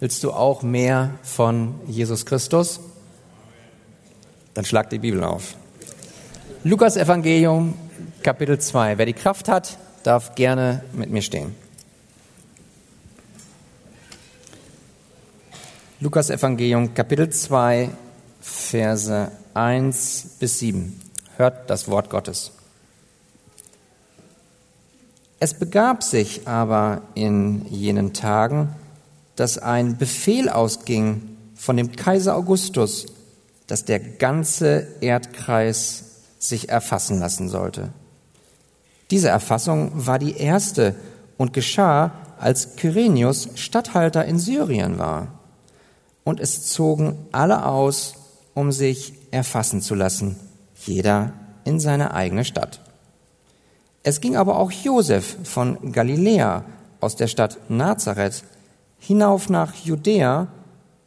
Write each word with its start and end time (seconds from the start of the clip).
Willst 0.00 0.22
du 0.22 0.32
auch 0.32 0.62
mehr 0.62 1.10
von 1.24 1.74
Jesus 1.88 2.24
Christus? 2.24 2.78
Dann 4.54 4.64
schlag 4.64 4.90
die 4.90 4.98
Bibel 4.98 5.24
auf. 5.24 5.56
Lukas 6.62 6.96
Evangelium, 6.96 7.74
Kapitel 8.22 8.60
2. 8.60 8.96
Wer 8.96 9.06
die 9.06 9.12
Kraft 9.12 9.48
hat, 9.48 9.76
darf 10.04 10.36
gerne 10.36 10.84
mit 10.92 11.10
mir 11.10 11.22
stehen. 11.22 11.54
Lukas 15.98 16.30
Evangelium, 16.30 16.94
Kapitel 16.94 17.30
2, 17.30 17.90
Verse 18.40 19.32
1 19.54 20.36
bis 20.38 20.60
7. 20.60 21.00
Hört 21.36 21.68
das 21.68 21.88
Wort 21.88 22.08
Gottes. 22.08 22.52
Es 25.40 25.54
begab 25.54 26.04
sich 26.04 26.46
aber 26.46 27.02
in 27.14 27.66
jenen 27.66 28.12
Tagen, 28.12 28.76
dass 29.38 29.56
ein 29.56 29.96
Befehl 29.96 30.48
ausging 30.48 31.36
von 31.54 31.76
dem 31.76 31.92
Kaiser 31.92 32.34
Augustus, 32.34 33.06
dass 33.68 33.84
der 33.84 34.00
ganze 34.00 34.88
Erdkreis 35.00 36.22
sich 36.40 36.70
erfassen 36.70 37.20
lassen 37.20 37.48
sollte. 37.48 37.90
Diese 39.12 39.28
Erfassung 39.28 39.92
war 39.94 40.18
die 40.18 40.36
erste 40.36 40.96
und 41.36 41.52
geschah, 41.52 42.10
als 42.40 42.74
Kyrenius 42.74 43.50
Statthalter 43.54 44.24
in 44.24 44.40
Syrien 44.40 44.98
war. 44.98 45.28
Und 46.24 46.40
es 46.40 46.66
zogen 46.66 47.16
alle 47.30 47.64
aus, 47.64 48.14
um 48.54 48.72
sich 48.72 49.12
erfassen 49.30 49.82
zu 49.82 49.94
lassen, 49.94 50.34
jeder 50.84 51.32
in 51.64 51.78
seine 51.78 52.12
eigene 52.12 52.44
Stadt. 52.44 52.80
Es 54.02 54.20
ging 54.20 54.36
aber 54.36 54.58
auch 54.58 54.72
Josef 54.72 55.36
von 55.44 55.92
Galiläa 55.92 56.64
aus 57.00 57.14
der 57.14 57.28
Stadt 57.28 57.58
Nazareth 57.68 58.42
hinauf 58.98 59.48
nach 59.48 59.74
Judäa 59.74 60.48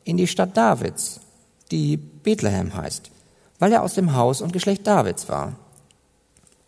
in 0.03 0.17
die 0.17 0.27
Stadt 0.27 0.57
Davids, 0.57 1.19
die 1.71 1.97
Bethlehem 1.97 2.75
heißt, 2.75 3.11
weil 3.59 3.71
er 3.71 3.83
aus 3.83 3.93
dem 3.93 4.15
Haus 4.15 4.41
und 4.41 4.53
Geschlecht 4.53 4.87
Davids 4.87 5.29
war, 5.29 5.53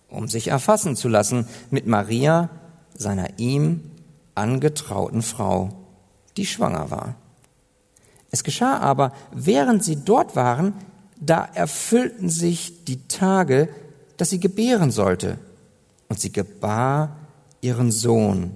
um 0.10 0.28
sich 0.28 0.48
erfassen 0.48 0.96
zu 0.96 1.08
lassen 1.08 1.48
mit 1.70 1.88
Maria, 1.88 2.50
seiner 2.96 3.40
ihm 3.40 3.92
angetrauten 4.36 5.22
Frau, 5.22 5.70
die 6.38 6.46
schwanger 6.46 6.92
war. 6.92 7.16
Es 8.32 8.44
geschah 8.44 8.78
aber, 8.78 9.14
während 9.32 9.84
sie 9.84 10.04
dort 10.04 10.36
waren, 10.36 10.74
da 11.20 11.48
erfüllten 11.54 12.30
sich 12.30 12.84
die 12.86 13.08
Tage, 13.08 13.70
dass 14.18 14.30
sie 14.30 14.40
gebären 14.40 14.92
sollte. 14.92 15.38
Und 16.10 16.20
sie 16.20 16.32
gebar 16.32 17.16
ihren 17.62 17.92
Sohn, 17.92 18.52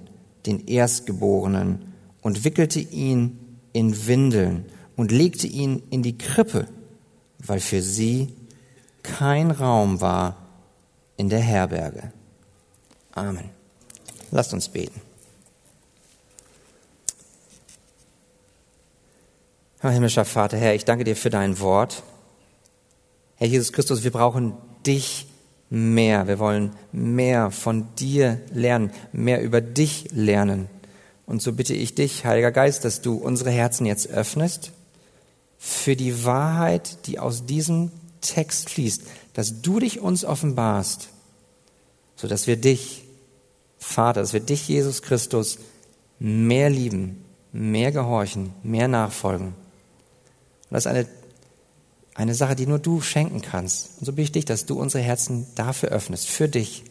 den 0.46 0.66
Erstgeborenen, 0.66 1.87
und 2.22 2.44
wickelte 2.44 2.80
ihn 2.80 3.58
in 3.72 4.06
Windeln 4.06 4.66
und 4.96 5.12
legte 5.12 5.46
ihn 5.46 5.82
in 5.90 6.02
die 6.02 6.18
Krippe, 6.18 6.68
weil 7.38 7.60
für 7.60 7.82
sie 7.82 8.34
kein 9.02 9.50
Raum 9.50 10.00
war 10.00 10.36
in 11.16 11.28
der 11.28 11.40
Herberge. 11.40 12.12
Amen. 13.12 13.50
Lasst 14.30 14.52
uns 14.52 14.68
beten. 14.68 15.00
Herr 19.80 19.92
himmlischer 19.92 20.24
Vater, 20.24 20.56
Herr, 20.56 20.74
ich 20.74 20.84
danke 20.84 21.04
dir 21.04 21.14
für 21.14 21.30
dein 21.30 21.60
Wort. 21.60 22.02
Herr 23.36 23.46
Jesus 23.46 23.72
Christus, 23.72 24.02
wir 24.02 24.10
brauchen 24.10 24.54
dich 24.84 25.28
mehr. 25.70 26.26
Wir 26.26 26.40
wollen 26.40 26.72
mehr 26.90 27.52
von 27.52 27.86
dir 27.94 28.40
lernen, 28.52 28.90
mehr 29.12 29.40
über 29.40 29.60
dich 29.60 30.08
lernen. 30.10 30.68
Und 31.28 31.42
so 31.42 31.52
bitte 31.52 31.74
ich 31.74 31.94
dich, 31.94 32.24
Heiliger 32.24 32.50
Geist, 32.50 32.86
dass 32.86 33.02
du 33.02 33.14
unsere 33.16 33.50
Herzen 33.50 33.84
jetzt 33.84 34.08
öffnest 34.08 34.72
für 35.58 35.94
die 35.94 36.24
Wahrheit, 36.24 37.06
die 37.06 37.18
aus 37.18 37.44
diesem 37.44 37.90
Text 38.22 38.70
fließt, 38.70 39.02
dass 39.34 39.60
du 39.60 39.78
dich 39.78 40.00
uns 40.00 40.24
offenbarst, 40.24 41.10
so 42.16 42.28
dass 42.28 42.46
wir 42.46 42.56
dich, 42.56 43.04
Vater, 43.78 44.22
dass 44.22 44.32
wir 44.32 44.40
dich, 44.40 44.68
Jesus 44.68 45.02
Christus, 45.02 45.58
mehr 46.18 46.70
lieben, 46.70 47.22
mehr 47.52 47.92
gehorchen, 47.92 48.54
mehr 48.62 48.88
nachfolgen. 48.88 49.48
Und 49.48 49.54
das 50.70 50.86
ist 50.86 50.90
eine, 50.90 51.06
eine 52.14 52.34
Sache, 52.34 52.56
die 52.56 52.66
nur 52.66 52.78
du 52.78 53.02
schenken 53.02 53.42
kannst. 53.42 53.98
Und 53.98 54.06
so 54.06 54.12
bitte 54.12 54.22
ich 54.22 54.32
dich, 54.32 54.44
dass 54.46 54.64
du 54.64 54.80
unsere 54.80 55.04
Herzen 55.04 55.46
dafür 55.56 55.90
öffnest, 55.90 56.26
für 56.26 56.48
dich, 56.48 56.84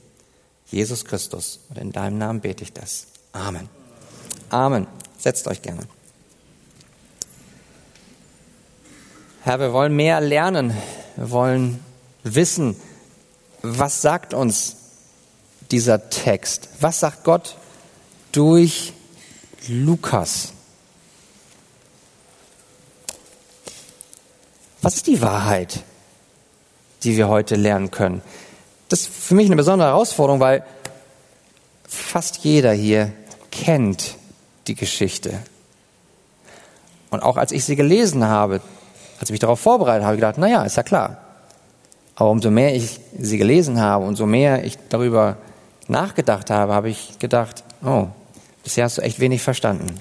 Jesus 0.67 1.05
Christus. 1.05 1.61
Und 1.69 1.79
in 1.79 1.91
deinem 1.91 2.19
Namen 2.19 2.41
bete 2.41 2.63
ich 2.63 2.71
das. 2.71 3.07
Amen. 3.31 3.76
Amen. 4.49 4.87
Setzt 5.17 5.47
euch 5.47 5.61
gerne. 5.61 5.81
Herr, 9.41 9.59
wir 9.59 9.73
wollen 9.73 9.95
mehr 9.95 10.21
lernen. 10.21 10.75
Wir 11.15 11.31
wollen 11.31 11.83
wissen, 12.23 12.75
was 13.61 14.01
sagt 14.01 14.33
uns 14.33 14.75
dieser 15.71 16.09
Text? 16.09 16.69
Was 16.79 16.99
sagt 16.99 17.23
Gott 17.23 17.57
durch 18.31 18.93
Lukas? 19.67 20.53
Was 24.81 24.95
ist 24.95 25.07
die 25.07 25.21
Wahrheit, 25.21 25.83
die 27.03 27.17
wir 27.17 27.27
heute 27.27 27.55
lernen 27.55 27.91
können? 27.91 28.21
Das 28.89 29.01
ist 29.01 29.09
für 29.09 29.35
mich 29.35 29.47
eine 29.47 29.55
besondere 29.55 29.89
Herausforderung, 29.89 30.39
weil 30.39 30.63
fast 31.87 32.37
jeder 32.39 32.71
hier 32.71 33.11
kennt 33.51 34.15
die 34.67 34.75
Geschichte. 34.75 35.39
Und 37.09 37.23
auch 37.23 37.37
als 37.37 37.51
ich 37.51 37.63
sie 37.63 37.75
gelesen 37.75 38.25
habe, 38.25 38.61
als 39.19 39.29
ich 39.29 39.31
mich 39.31 39.39
darauf 39.39 39.59
vorbereitet 39.59 40.05
habe, 40.05 40.15
gedacht, 40.15 40.37
naja, 40.37 40.63
ist 40.63 40.77
ja 40.77 40.83
klar. 40.83 41.17
Aber 42.15 42.29
umso 42.31 42.51
mehr 42.51 42.75
ich 42.75 42.99
sie 43.17 43.37
gelesen 43.37 43.79
habe, 43.79 44.05
umso 44.05 44.25
mehr 44.25 44.63
ich 44.63 44.77
darüber 44.89 45.37
nachgedacht 45.87 46.49
habe, 46.49 46.73
habe 46.73 46.89
ich 46.89 47.19
gedacht, 47.19 47.63
oh, 47.83 48.07
bisher 48.63 48.83
hast 48.83 48.97
du 48.97 49.01
echt 49.01 49.19
wenig 49.19 49.41
verstanden. 49.41 49.99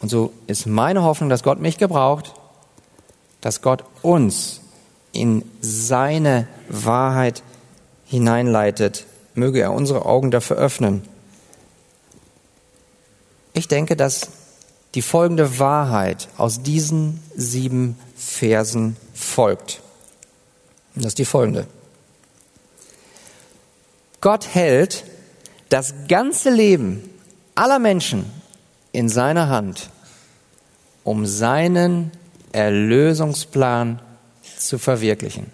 Und 0.00 0.10
so 0.10 0.32
ist 0.46 0.66
meine 0.66 1.02
Hoffnung, 1.02 1.30
dass 1.30 1.42
Gott 1.42 1.60
mich 1.60 1.78
gebraucht, 1.78 2.34
dass 3.40 3.62
Gott 3.62 3.84
uns 4.02 4.60
in 5.12 5.44
seine 5.60 6.46
Wahrheit 6.68 7.42
hineinleitet. 8.04 9.06
Möge 9.34 9.60
er 9.60 9.72
unsere 9.72 10.04
Augen 10.04 10.30
dafür 10.30 10.56
öffnen 10.56 11.02
ich 13.56 13.68
denke, 13.68 13.96
dass 13.96 14.28
die 14.94 15.02
folgende 15.02 15.58
Wahrheit 15.58 16.28
aus 16.36 16.62
diesen 16.62 17.22
sieben 17.34 17.98
Versen 18.14 18.96
folgt. 19.14 19.80
Und 20.94 21.04
das 21.04 21.12
ist 21.12 21.18
die 21.18 21.24
folgende. 21.24 21.66
Gott 24.20 24.46
hält 24.54 25.04
das 25.70 25.94
ganze 26.06 26.50
Leben 26.50 27.08
aller 27.54 27.78
Menschen 27.78 28.26
in 28.92 29.08
seiner 29.08 29.48
Hand, 29.48 29.90
um 31.02 31.24
seinen 31.24 32.10
Erlösungsplan 32.52 34.00
zu 34.58 34.78
verwirklichen. 34.78 35.50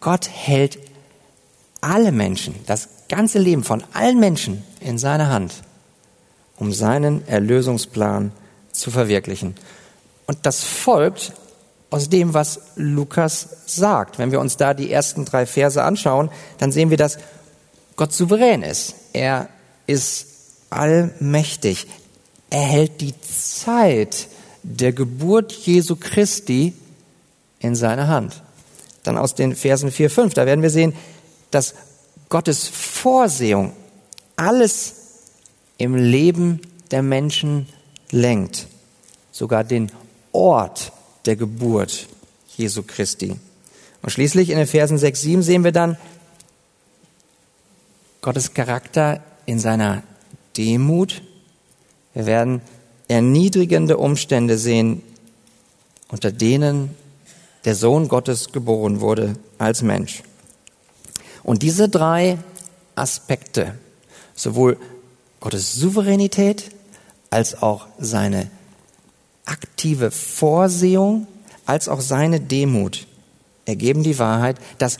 Gott 0.00 0.28
hält 0.28 0.78
alle 1.80 2.12
Menschen, 2.12 2.54
das 2.66 2.88
ganze 3.08 3.38
Leben 3.38 3.64
von 3.64 3.82
allen 3.94 4.20
Menschen 4.20 4.62
in 4.80 4.98
seiner 4.98 5.28
Hand 5.28 5.54
um 6.56 6.72
seinen 6.72 7.26
Erlösungsplan 7.26 8.32
zu 8.72 8.90
verwirklichen. 8.90 9.54
Und 10.26 10.38
das 10.42 10.62
folgt 10.62 11.32
aus 11.90 12.08
dem, 12.08 12.34
was 12.34 12.60
Lukas 12.76 13.48
sagt. 13.66 14.18
Wenn 14.18 14.32
wir 14.32 14.40
uns 14.40 14.56
da 14.56 14.74
die 14.74 14.90
ersten 14.90 15.24
drei 15.24 15.46
Verse 15.46 15.82
anschauen, 15.82 16.30
dann 16.58 16.72
sehen 16.72 16.90
wir, 16.90 16.96
dass 16.96 17.18
Gott 17.96 18.12
souverän 18.12 18.62
ist. 18.62 18.94
Er 19.12 19.48
ist 19.86 20.26
allmächtig. 20.70 21.86
Er 22.50 22.62
hält 22.62 23.00
die 23.00 23.14
Zeit 23.20 24.28
der 24.62 24.92
Geburt 24.92 25.52
Jesu 25.52 25.96
Christi 25.96 26.72
in 27.60 27.74
seiner 27.74 28.08
Hand. 28.08 28.42
Dann 29.04 29.18
aus 29.18 29.34
den 29.34 29.54
Versen 29.54 29.92
4, 29.92 30.10
5, 30.10 30.34
da 30.34 30.46
werden 30.46 30.62
wir 30.62 30.70
sehen, 30.70 30.94
dass 31.50 31.74
Gottes 32.28 32.66
Vorsehung 32.66 33.72
alles 34.36 35.03
im 35.78 35.94
Leben 35.94 36.60
der 36.90 37.02
Menschen 37.02 37.66
lenkt, 38.10 38.66
sogar 39.32 39.64
den 39.64 39.90
Ort 40.32 40.92
der 41.26 41.36
Geburt 41.36 42.06
Jesu 42.56 42.82
Christi. 42.82 43.36
Und 44.02 44.10
schließlich 44.10 44.50
in 44.50 44.58
den 44.58 44.66
Versen 44.66 44.98
6, 44.98 45.20
7 45.20 45.42
sehen 45.42 45.64
wir 45.64 45.72
dann 45.72 45.96
Gottes 48.20 48.54
Charakter 48.54 49.22
in 49.46 49.58
seiner 49.58 50.02
Demut. 50.56 51.22
Wir 52.12 52.26
werden 52.26 52.60
erniedrigende 53.08 53.96
Umstände 53.96 54.56
sehen, 54.56 55.02
unter 56.08 56.32
denen 56.32 56.90
der 57.64 57.74
Sohn 57.74 58.08
Gottes 58.08 58.52
geboren 58.52 59.00
wurde 59.00 59.36
als 59.58 59.82
Mensch. 59.82 60.22
Und 61.42 61.62
diese 61.62 61.88
drei 61.88 62.38
Aspekte, 62.94 63.74
sowohl 64.34 64.78
Gottes 65.44 65.74
Souveränität 65.74 66.70
als 67.28 67.62
auch 67.62 67.86
seine 67.98 68.50
aktive 69.44 70.10
Vorsehung, 70.10 71.26
als 71.66 71.90
auch 71.90 72.00
seine 72.00 72.40
Demut 72.40 73.06
ergeben 73.66 74.02
die 74.02 74.18
Wahrheit, 74.18 74.56
dass 74.78 74.96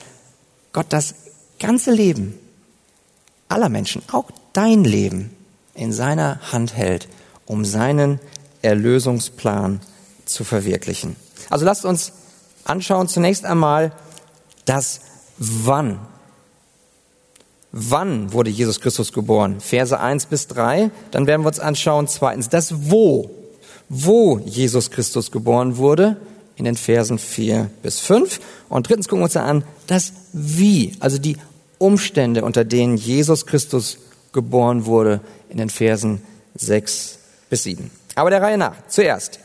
Gott 0.74 0.88
das 0.90 1.14
ganze 1.58 1.92
Leben 1.92 2.38
aller 3.48 3.70
Menschen, 3.70 4.02
auch 4.12 4.30
dein 4.52 4.84
Leben, 4.84 5.34
in 5.72 5.94
seiner 5.94 6.52
Hand 6.52 6.76
hält, 6.76 7.08
um 7.46 7.64
seinen 7.64 8.20
Erlösungsplan 8.60 9.80
zu 10.26 10.44
verwirklichen. 10.44 11.16
Also 11.48 11.64
lasst 11.64 11.86
uns 11.86 12.12
anschauen 12.64 13.08
zunächst 13.08 13.46
einmal 13.46 13.92
das 14.66 15.00
Wann. 15.38 16.00
Wann 17.76 18.32
wurde 18.32 18.50
Jesus 18.50 18.80
Christus 18.80 19.12
geboren? 19.12 19.56
Verse 19.58 19.98
1 19.98 20.26
bis 20.26 20.46
3. 20.46 20.92
Dann 21.10 21.26
werden 21.26 21.42
wir 21.42 21.48
uns 21.48 21.58
anschauen 21.58 22.06
zweitens 22.06 22.48
das 22.48 22.88
Wo. 22.88 23.28
Wo 23.88 24.38
Jesus 24.38 24.92
Christus 24.92 25.32
geboren 25.32 25.76
wurde 25.76 26.16
in 26.54 26.66
den 26.66 26.76
Versen 26.76 27.18
4 27.18 27.68
bis 27.82 27.98
5. 27.98 28.38
Und 28.68 28.88
drittens 28.88 29.08
gucken 29.08 29.22
wir 29.22 29.24
uns 29.24 29.36
an 29.36 29.64
das 29.88 30.12
Wie, 30.32 30.92
also 31.00 31.18
die 31.18 31.36
Umstände, 31.78 32.44
unter 32.44 32.64
denen 32.64 32.96
Jesus 32.96 33.44
Christus 33.44 33.98
geboren 34.32 34.86
wurde 34.86 35.20
in 35.48 35.58
den 35.58 35.68
Versen 35.68 36.22
6 36.54 37.18
bis 37.50 37.64
7. 37.64 37.90
Aber 38.14 38.30
der 38.30 38.40
Reihe 38.40 38.56
nach. 38.56 38.76
Zuerst 38.86 39.40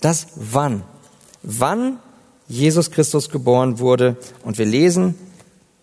das 0.00 0.28
Wann. 0.36 0.84
Wann 1.42 1.98
Jesus 2.48 2.90
Christus 2.90 3.28
geboren 3.28 3.78
wurde. 3.78 4.16
Und 4.42 4.56
wir 4.56 4.64
lesen 4.64 5.16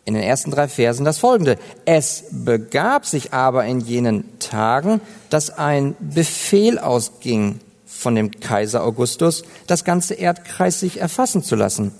in 0.06 0.14
den 0.14 0.24
ersten 0.24 0.52
drei 0.52 0.68
Versen 0.68 1.04
das 1.04 1.18
folgende. 1.18 1.58
Es 1.86 2.26
begab 2.32 3.06
sich 3.06 3.34
aber 3.34 3.66
in 3.66 3.82
jenen 3.82 4.40
Tagen, 4.40 5.02
dass 5.30 5.50
ein 5.50 5.96
Befehl 6.00 6.78
ausging 6.78 7.60
von 7.86 8.14
dem 8.14 8.32
Kaiser 8.40 8.84
Augustus, 8.84 9.44
das 9.68 9.84
ganze 9.84 10.14
Erdkreis 10.14 10.80
sich 10.80 11.02
erfassen 11.02 11.44
zu 11.44 11.56
lassen. 11.56 11.92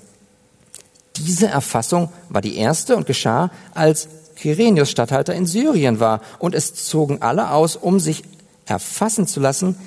Diese 1.18 1.48
Erfassung 1.48 2.12
war 2.30 2.42
die 2.42 2.58
erste 2.58 2.96
und 2.96 3.08
geschah, 3.08 3.50
als 3.74 4.08
Kyrenius 4.36 4.92
Statthalter 4.92 5.34
in 5.34 5.46
Syrien 5.46 6.00
war. 6.00 6.22
Und 6.40 6.54
es 6.54 6.74
zogen 6.76 7.22
alle 7.22 7.52
aus, 7.52 7.76
um 7.76 8.00
sich 8.00 8.24
erfassen 8.66 9.26
zu 9.26 9.40
lassen, 9.40 9.78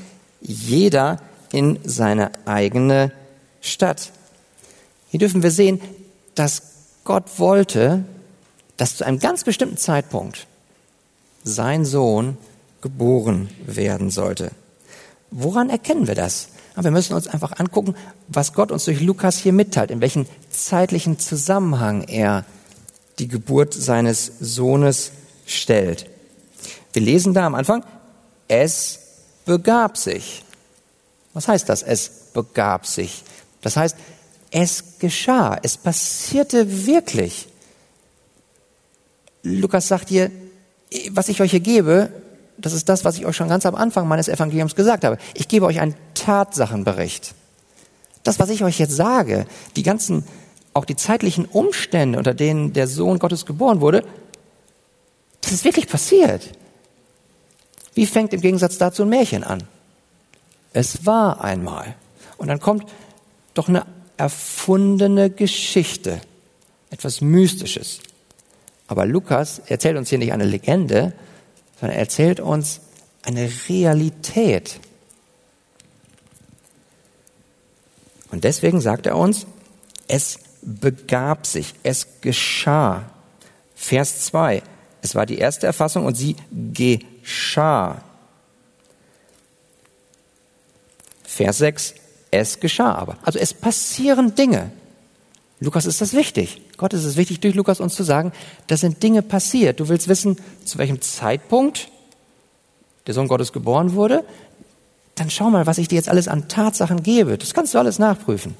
jeder 0.40 1.20
in 1.52 1.78
seine 1.84 2.32
eigene 2.46 3.12
Stadt. 3.60 4.10
Hier 5.10 5.20
dürfen 5.20 5.42
wir 5.42 5.50
sehen, 5.50 5.80
dass 6.34 6.62
Gott 7.08 7.38
wollte, 7.38 8.04
dass 8.76 8.98
zu 8.98 9.04
einem 9.06 9.18
ganz 9.18 9.42
bestimmten 9.42 9.78
Zeitpunkt 9.78 10.46
sein 11.42 11.86
Sohn 11.86 12.36
geboren 12.82 13.48
werden 13.64 14.10
sollte. 14.10 14.50
Woran 15.30 15.70
erkennen 15.70 16.06
wir 16.06 16.14
das? 16.14 16.48
Wir 16.76 16.90
müssen 16.90 17.14
uns 17.14 17.26
einfach 17.26 17.58
angucken, 17.58 17.94
was 18.28 18.52
Gott 18.52 18.70
uns 18.70 18.84
durch 18.84 19.00
Lukas 19.00 19.38
hier 19.38 19.54
mitteilt, 19.54 19.90
in 19.90 20.02
welchen 20.02 20.26
zeitlichen 20.50 21.18
Zusammenhang 21.18 22.02
er 22.02 22.44
die 23.18 23.28
Geburt 23.28 23.72
seines 23.72 24.30
Sohnes 24.38 25.12
stellt. 25.46 26.10
Wir 26.92 27.00
lesen 27.00 27.32
da 27.32 27.46
am 27.46 27.54
Anfang, 27.54 27.86
es 28.48 28.98
begab 29.46 29.96
sich. 29.96 30.44
Was 31.32 31.48
heißt 31.48 31.70
das? 31.70 31.82
Es 31.82 32.10
begab 32.34 32.86
sich. 32.86 33.24
Das 33.62 33.78
heißt, 33.78 33.96
es 34.50 34.98
geschah, 34.98 35.58
es 35.62 35.76
passierte 35.76 36.86
wirklich. 36.86 37.48
Lukas 39.42 39.88
sagt 39.88 40.08
hier, 40.08 40.30
was 41.10 41.28
ich 41.28 41.40
euch 41.40 41.50
hier 41.50 41.60
gebe, 41.60 42.10
das 42.56 42.72
ist 42.72 42.88
das, 42.88 43.04
was 43.04 43.16
ich 43.16 43.26
euch 43.26 43.36
schon 43.36 43.48
ganz 43.48 43.66
am 43.66 43.74
Anfang 43.74 44.08
meines 44.08 44.28
Evangeliums 44.28 44.74
gesagt 44.74 45.04
habe. 45.04 45.18
Ich 45.34 45.48
gebe 45.48 45.66
euch 45.66 45.80
einen 45.80 45.94
Tatsachenbericht. 46.14 47.34
Das, 48.24 48.38
was 48.40 48.50
ich 48.50 48.64
euch 48.64 48.78
jetzt 48.78 48.96
sage, 48.96 49.46
die 49.76 49.82
ganzen, 49.82 50.24
auch 50.74 50.84
die 50.84 50.96
zeitlichen 50.96 51.44
Umstände, 51.44 52.18
unter 52.18 52.34
denen 52.34 52.72
der 52.72 52.88
Sohn 52.88 53.18
Gottes 53.18 53.46
geboren 53.46 53.80
wurde, 53.80 54.04
das 55.40 55.52
ist 55.52 55.64
wirklich 55.64 55.88
passiert. 55.88 56.50
Wie 57.94 58.06
fängt 58.06 58.32
im 58.32 58.40
Gegensatz 58.40 58.76
dazu 58.78 59.02
ein 59.02 59.08
Märchen 59.08 59.44
an? 59.44 59.62
Es 60.72 61.06
war 61.06 61.42
einmal. 61.42 61.94
Und 62.36 62.48
dann 62.48 62.60
kommt 62.60 62.86
doch 63.54 63.68
eine 63.68 63.86
erfundene 64.18 65.30
Geschichte, 65.30 66.20
etwas 66.90 67.20
Mystisches. 67.20 68.00
Aber 68.86 69.06
Lukas 69.06 69.60
erzählt 69.66 69.96
uns 69.96 70.08
hier 70.10 70.18
nicht 70.18 70.32
eine 70.32 70.44
Legende, 70.44 71.12
sondern 71.78 71.96
er 71.96 72.02
erzählt 72.02 72.40
uns 72.40 72.80
eine 73.22 73.50
Realität. 73.68 74.80
Und 78.30 78.44
deswegen 78.44 78.80
sagt 78.80 79.06
er 79.06 79.16
uns, 79.16 79.46
es 80.08 80.38
begab 80.62 81.46
sich, 81.46 81.74
es 81.82 82.06
geschah. 82.20 83.10
Vers 83.74 84.24
2, 84.26 84.62
es 85.02 85.14
war 85.14 85.26
die 85.26 85.38
erste 85.38 85.66
Erfassung 85.66 86.04
und 86.04 86.16
sie 86.16 86.36
geschah. 86.50 88.02
Vers 91.22 91.58
6, 91.58 91.94
es 92.30 92.60
geschah 92.60 92.94
aber. 92.94 93.16
Also 93.24 93.38
es 93.38 93.54
passieren 93.54 94.34
Dinge. 94.34 94.70
Lukas 95.60 95.86
ist 95.86 96.00
das 96.00 96.12
wichtig. 96.12 96.62
Gott 96.76 96.92
ist 96.92 97.04
es 97.04 97.16
wichtig, 97.16 97.40
durch 97.40 97.54
Lukas 97.54 97.80
uns 97.80 97.94
zu 97.94 98.04
sagen, 98.04 98.32
da 98.68 98.76
sind 98.76 99.02
Dinge 99.02 99.22
passiert. 99.22 99.80
Du 99.80 99.88
willst 99.88 100.08
wissen, 100.08 100.36
zu 100.64 100.78
welchem 100.78 101.00
Zeitpunkt 101.00 101.88
der 103.06 103.14
Sohn 103.14 103.28
Gottes 103.28 103.52
geboren 103.52 103.94
wurde? 103.94 104.24
Dann 105.16 105.30
schau 105.30 105.50
mal, 105.50 105.66
was 105.66 105.78
ich 105.78 105.88
dir 105.88 105.96
jetzt 105.96 106.08
alles 106.08 106.28
an 106.28 106.48
Tatsachen 106.48 107.02
gebe. 107.02 107.38
Das 107.38 107.54
kannst 107.54 107.74
du 107.74 107.78
alles 107.78 107.98
nachprüfen. 107.98 108.54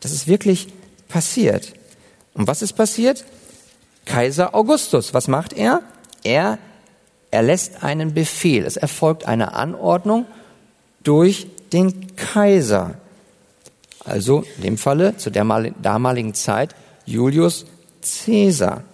Das 0.00 0.12
ist 0.12 0.26
wirklich 0.26 0.68
passiert. 1.08 1.72
Und 2.34 2.46
was 2.46 2.60
ist 2.60 2.74
passiert? 2.74 3.24
Kaiser 4.04 4.54
Augustus, 4.54 5.14
was 5.14 5.28
macht 5.28 5.52
er? 5.52 5.82
Er 6.24 6.58
erlässt 7.30 7.82
einen 7.82 8.12
Befehl. 8.12 8.64
Es 8.64 8.76
erfolgt 8.76 9.26
eine 9.26 9.54
Anordnung 9.54 10.26
durch 11.02 11.46
den 11.72 12.16
Kaiser. 12.16 12.94
Also 14.04 14.44
in 14.56 14.62
dem 14.62 14.78
Falle 14.78 15.16
zu 15.16 15.30
der 15.30 15.44
damaligen 15.80 16.34
Zeit 16.34 16.74
Julius 17.06 17.66
Caesar. 18.02 18.84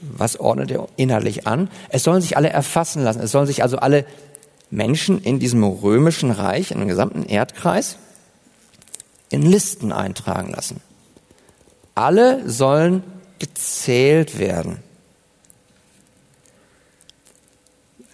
Was 0.00 0.40
ordnet 0.40 0.70
er 0.72 0.88
innerlich 0.96 1.46
an? 1.46 1.70
Es 1.88 2.02
sollen 2.02 2.20
sich 2.20 2.36
alle 2.36 2.48
erfassen 2.48 3.04
lassen. 3.04 3.20
Es 3.20 3.30
sollen 3.30 3.46
sich 3.46 3.62
also 3.62 3.78
alle 3.78 4.04
Menschen 4.70 5.22
in 5.22 5.38
diesem 5.38 5.62
römischen 5.62 6.30
Reich, 6.30 6.68
dem 6.68 6.88
gesamten 6.88 7.24
Erdkreis, 7.24 7.96
in 9.30 9.42
Listen 9.42 9.92
eintragen 9.92 10.52
lassen. 10.52 10.80
Alle 11.94 12.48
sollen 12.48 13.02
gezählt 13.38 14.38
werden. 14.38 14.82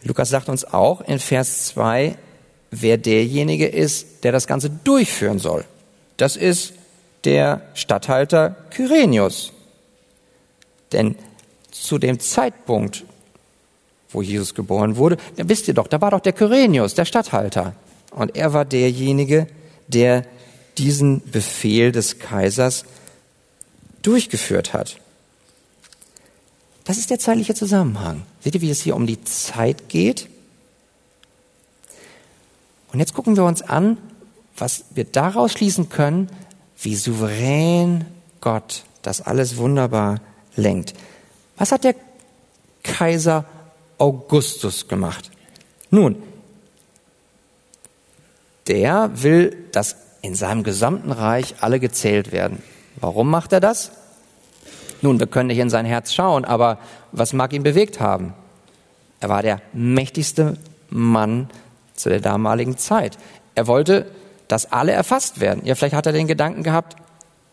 Lukas 0.03 0.29
sagt 0.29 0.51
uns 0.51 0.65
auch 0.67 1.01
in 1.01 1.19
Vers 1.19 1.67
2, 1.69 2.19
wer 2.81 2.99
derjenige 2.99 3.67
ist, 3.67 4.25
der 4.25 4.33
das 4.33 4.47
Ganze 4.47 4.71
durchführen 4.71 5.39
soll. 5.39 5.65
Das 6.17 6.37
ist 6.37 6.75
der 7.25 7.63
Statthalter 7.75 8.57
Kyrenius. 8.71 9.53
Denn 10.93 11.17
zu 11.71 11.99
dem 11.99 12.21
Zeitpunkt, 12.21 13.05
wo 14.11 14.23
Jesus 14.23 14.55
geboren 14.55 14.97
wurde, 14.97 15.17
da 15.37 15.49
wisst 15.49 15.67
ihr 15.69 15.75
doch, 15.75 15.89
da 15.89 16.01
war 16.01 16.11
doch 16.11 16.21
der 16.21 16.33
Kyrenius, 16.33 16.95
der 16.95 17.05
Statthalter. 17.05 17.75
Und 18.11 18.37
er 18.37 18.53
war 18.53 18.65
derjenige, 18.65 19.49
der 19.89 20.25
diesen 20.79 21.23
Befehl 21.31 21.93
des 21.93 22.19
Kaisers 22.19 22.85
durchgeführt 24.03 24.73
hat. 24.73 24.99
Das 26.85 26.99
ist 26.99 27.11
der 27.11 27.19
zeitliche 27.19 27.55
Zusammenhang. 27.55 28.23
Seht 28.41 28.55
ihr, 28.55 28.61
wie 28.61 28.71
es 28.71 28.83
hier 28.83 28.95
um 28.95 29.07
die 29.07 29.23
Zeit 29.25 29.89
geht? 29.89 30.29
Und 32.95 33.01
jetzt 33.01 33.13
gucken 33.13 33.37
wir 33.37 33.43
uns 33.45 33.61
an, 33.61 33.99
was 34.57 34.85
wir 34.95 35.03
daraus 35.03 35.51
schließen 35.51 35.89
können, 35.89 36.29
wie 36.81 36.95
souverän 36.95 38.05
Gott 38.41 38.85
das 39.03 39.21
alles 39.21 39.57
wunderbar 39.57 40.21
lenkt. 40.55 40.95
Was 41.57 41.73
hat 41.73 41.83
der 41.83 41.97
Kaiser 42.85 43.47
Augustus 43.99 44.87
gemacht? 44.87 45.33
Nun, 45.91 46.23
der 48.69 49.11
will, 49.13 49.67
dass 49.73 49.97
in 50.23 50.37
seinem 50.37 50.63
gesamten 50.63 51.11
Reich 51.11 51.57
alle 51.63 51.81
gezählt 51.81 52.31
werden. 52.31 52.63
Warum 52.95 53.29
macht 53.29 53.53
er 53.53 53.59
das? 53.59 53.91
Nun, 55.03 55.19
wir 55.19 55.27
können 55.27 55.49
nicht 55.49 55.59
in 55.59 55.69
sein 55.69 55.85
Herz 55.85 56.15
schauen, 56.15 56.45
aber 56.45 56.79
was 57.11 57.33
mag 57.33 57.53
ihn 57.55 57.65
bewegt 57.65 57.99
haben? 57.99 58.35
Er 59.19 59.31
war 59.31 59.43
der 59.43 59.61
mächtigste 59.73 60.59
Mann 60.91 61.49
zu 61.95 62.09
der 62.09 62.21
damaligen 62.21 62.77
Zeit. 62.77 63.19
Er 63.55 63.67
wollte, 63.67 64.07
dass 64.49 64.73
alle 64.73 64.93
erfasst 64.93 65.41
werden. 65.41 65.65
Ja, 65.65 65.75
vielleicht 65.75 65.95
hat 65.95 66.07
er 66.07 66.13
den 66.13 66.27
Gedanken 66.27 66.63
gehabt, 66.63 66.97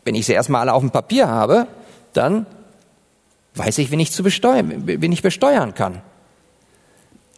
wenn 0.04 0.16
ich 0.16 0.26
sie 0.26 0.34
erstmal 0.34 0.62
alle 0.62 0.74
auf 0.74 0.82
dem 0.82 0.92
Papier 0.92 1.28
habe, 1.28 1.68
dann 2.14 2.46
weiß 3.56 3.78
ich, 3.78 3.92
wen 3.92 4.00
ich, 4.00 4.12
zu 4.12 4.24
besteuern, 4.24 4.84
wen 4.86 5.12
ich 5.12 5.22
besteuern 5.22 5.74
kann. 5.74 6.02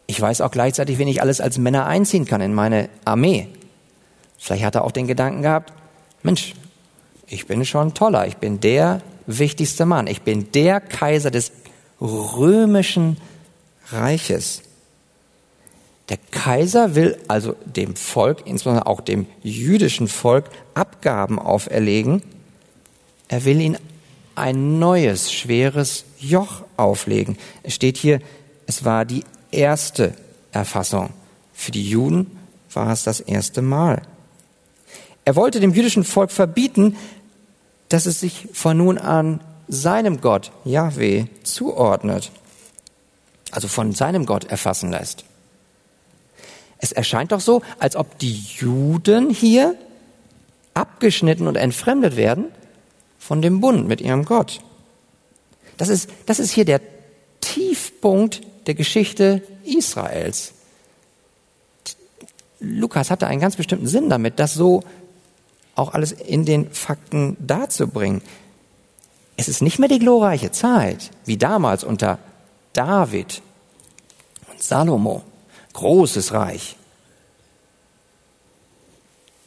Ich 0.06 0.20
weiß 0.20 0.42
auch 0.42 0.52
gleichzeitig, 0.52 0.98
wen 0.98 1.08
ich 1.08 1.22
alles 1.22 1.42
als 1.42 1.58
Männer 1.58 1.86
einziehen 1.86 2.26
kann 2.26 2.42
in 2.42 2.54
meine 2.54 2.90
Armee. 3.06 3.48
Vielleicht 4.38 4.64
hat 4.64 4.76
er 4.76 4.84
auch 4.84 4.92
den 4.92 5.08
Gedanken 5.08 5.42
gehabt, 5.42 5.74
Mensch, 6.22 6.54
ich 7.28 7.48
bin 7.48 7.66
schon 7.66 7.94
toller, 7.94 8.28
ich 8.28 8.38
bin 8.38 8.60
der 8.60 9.02
wichtigste 9.26 9.86
Mann, 9.86 10.08
ich 10.08 10.22
bin 10.22 10.52
der 10.52 10.82
Kaiser 10.82 11.32
des 11.32 11.52
römischen 12.00 13.18
Reiches. 13.90 14.62
Der 16.10 16.18
Kaiser 16.18 16.96
will 16.96 17.18
also 17.28 17.56
dem 17.66 17.96
Volk, 17.96 18.46
insbesondere 18.46 18.88
auch 18.88 19.02
dem 19.02 19.26
jüdischen 19.42 20.08
Volk, 20.08 20.46
Abgaben 20.74 21.40
auferlegen. 21.40 22.22
Er 23.30 23.46
will 23.46 23.62
ihnen 23.62 23.78
ein 24.36 24.80
neues, 24.80 25.32
schweres 25.32 26.06
Joch 26.20 26.64
auflegen. 26.76 27.38
Es 27.62 27.76
steht 27.76 27.98
hier, 27.98 28.20
es 28.68 28.84
war 28.84 29.06
die 29.06 29.24
erste 29.52 30.14
Erfassung. 30.52 31.12
Für 31.54 31.72
die 31.72 31.88
Juden 31.88 32.38
war 32.74 32.92
es 32.92 33.04
das 33.04 33.20
erste 33.20 33.62
Mal. 33.62 34.02
Er 35.26 35.36
wollte 35.36 35.60
dem 35.60 35.74
jüdischen 35.74 36.04
Volk 36.04 36.32
verbieten, 36.32 36.98
dass 37.90 38.06
es 38.06 38.20
sich 38.20 38.48
von 38.54 38.78
nun 38.78 38.98
an 38.98 39.40
seinem 39.68 40.20
Gott, 40.20 40.52
Yahweh, 40.66 41.26
zuordnet. 41.44 42.32
Also 43.52 43.68
von 43.68 43.94
seinem 43.94 44.26
Gott 44.26 44.46
erfassen 44.46 44.92
lässt. 44.92 45.26
Es 46.84 46.92
erscheint 46.92 47.32
doch 47.32 47.40
so, 47.40 47.62
als 47.80 47.96
ob 47.96 48.20
die 48.20 48.34
Juden 48.34 49.30
hier 49.30 49.78
abgeschnitten 50.74 51.48
und 51.48 51.56
entfremdet 51.56 52.18
werden 52.18 52.48
von 53.18 53.42
dem 53.42 53.62
Bund 53.62 53.88
mit 53.88 54.02
ihrem 54.02 54.26
Gott. 54.26 54.60
Das 55.78 55.88
ist, 55.88 56.10
das 56.26 56.40
ist 56.40 56.52
hier 56.52 56.66
der 56.66 56.82
Tiefpunkt 57.40 58.42
der 58.68 58.74
Geschichte 58.74 59.44
Israels. 59.64 60.56
Lukas 62.60 63.10
hatte 63.10 63.28
einen 63.28 63.40
ganz 63.40 63.56
bestimmten 63.56 63.88
Sinn 63.88 64.10
damit, 64.10 64.38
das 64.38 64.54
so 64.54 64.84
auch 65.76 65.94
alles 65.94 66.12
in 66.12 66.44
den 66.44 66.70
Fakten 66.70 67.38
darzubringen. 67.40 68.22
Es 69.38 69.48
ist 69.48 69.62
nicht 69.62 69.80
mehr 69.80 69.88
die 69.88 70.00
glorreiche 70.00 70.52
Zeit, 70.52 71.12
wie 71.24 71.38
damals 71.38 71.86
unter 71.86 72.20
David 72.74 73.42
und 74.52 74.62
Salomo. 74.62 75.24
Großes 75.74 76.34
Reich. 76.34 76.76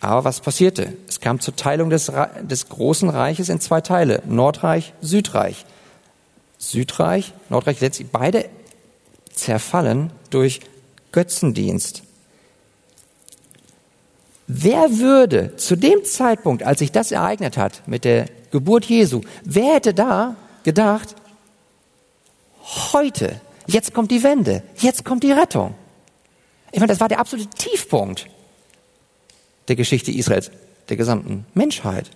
Aber 0.01 0.25
was 0.25 0.41
passierte? 0.41 0.93
Es 1.09 1.21
kam 1.21 1.41
zur 1.41 1.57
Teilung 1.57 1.91
des, 1.91 2.13
des 2.43 2.69
großen 2.69 3.09
Reiches 3.09 3.49
in 3.49 3.61
zwei 3.61 3.81
Teile, 3.81 4.23
Nordreich, 4.27 4.93
Südreich. 5.01 5.65
Südreich, 6.59 7.33
Nordreich, 7.49 7.81
letztlich 7.81 8.09
beide 8.11 8.49
zerfallen 9.33 10.11
durch 10.31 10.61
Götzendienst. 11.13 12.03
Wer 14.47 14.99
würde 14.99 15.57
zu 15.57 15.77
dem 15.77 16.05
Zeitpunkt, 16.05 16.63
als 16.63 16.79
sich 16.79 16.93
das 16.93 17.11
ereignet 17.11 17.57
hat 17.57 17.83
mit 17.87 18.05
der 18.05 18.27
Geburt 18.53 18.85
Jesu, 18.85 19.23
wer 19.45 19.75
hätte 19.75 19.93
da 19.93 20.37
gedacht, 20.63 21.17
heute, 22.93 23.41
jetzt 23.67 23.93
kommt 23.93 24.11
die 24.11 24.23
Wende, 24.23 24.63
jetzt 24.77 25.05
kommt 25.05 25.25
die 25.25 25.33
Rettung? 25.33 25.75
Ich 26.77 26.81
meine, 26.81 26.93
das 26.93 27.01
war 27.01 27.09
der 27.09 27.21
absolute 27.21 27.49
Tiefpunkt 27.49 28.29
der 29.67 29.77
Geschichte 29.77 30.13
Israels, 30.13 30.51
der 30.91 30.99
gesamten 30.99 31.47
Menschheit. 31.55 32.11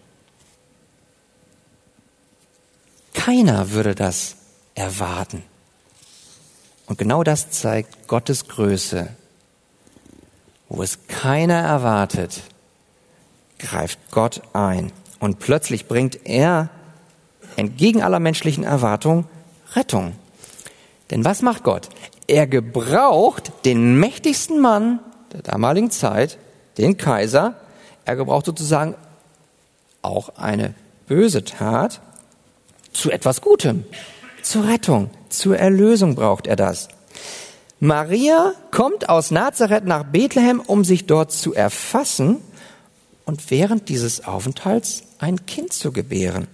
Keiner 3.14 3.71
würde 3.71 3.95
das 3.95 4.37
erwarten. 4.75 5.45
Und 6.85 6.99
genau 6.99 7.23
das 7.25 7.50
zeigt 7.50 8.07
Gottes 8.07 8.49
Größe. 8.49 9.09
Wo 10.69 10.83
es 10.83 11.07
keiner 11.09 11.61
erwartet, 11.61 12.43
greift 13.59 13.99
Gott 14.11 14.43
ein. 14.52 14.93
Und 15.21 15.38
plötzlich 15.38 15.88
bringt 15.88 16.26
er 16.26 16.69
entgegen 17.57 18.02
aller 18.02 18.21
menschlichen 18.21 18.64
Erwartung 18.64 19.25
Rettung. 19.73 20.17
Denn 21.11 21.25
was 21.25 21.40
macht 21.40 21.62
Gott? 21.62 21.88
Er 22.31 22.47
gebraucht 22.47 23.51
den 23.65 23.99
mächtigsten 23.99 24.61
Mann 24.61 25.01
der 25.33 25.43
damaligen 25.43 25.91
Zeit, 25.91 26.39
den 26.79 26.97
Kaiser. 26.97 27.57
Er 28.05 28.15
gebraucht 28.15 28.47
sozusagen 28.47 28.95
auch 30.01 30.37
eine 30.37 30.75
böse 31.09 31.43
Tat 31.43 32.01
zu 32.93 33.11
etwas 33.11 33.41
Gutem, 33.41 33.85
zur 34.43 34.69
Rettung, 34.69 35.11
zur 35.29 35.59
Erlösung 35.59 36.15
braucht 36.15 36.47
er 36.47 36.55
das. 36.55 36.87
Maria 37.81 38.53
kommt 38.71 39.09
aus 39.09 39.33
Nazareth 39.33 39.87
nach 39.87 40.05
Bethlehem, 40.05 40.61
um 40.61 40.85
sich 40.85 41.07
dort 41.07 41.33
zu 41.33 41.53
erfassen 41.53 42.37
und 43.25 43.51
während 43.51 43.89
dieses 43.89 44.25
Aufenthalts 44.25 45.03
ein 45.19 45.47
Kind 45.47 45.73
zu 45.73 45.91
gebären. 45.91 46.47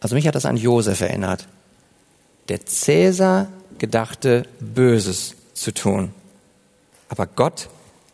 Also 0.00 0.14
mich 0.14 0.26
hat 0.26 0.36
das 0.36 0.46
an 0.46 0.56
Josef 0.56 1.02
erinnert. 1.02 1.46
Der 2.48 2.64
Cäsar 2.64 3.48
gedachte 3.78 4.44
Böses 4.60 5.36
zu 5.54 5.72
tun. 5.72 6.12
Aber 7.08 7.26
Gott 7.26 7.68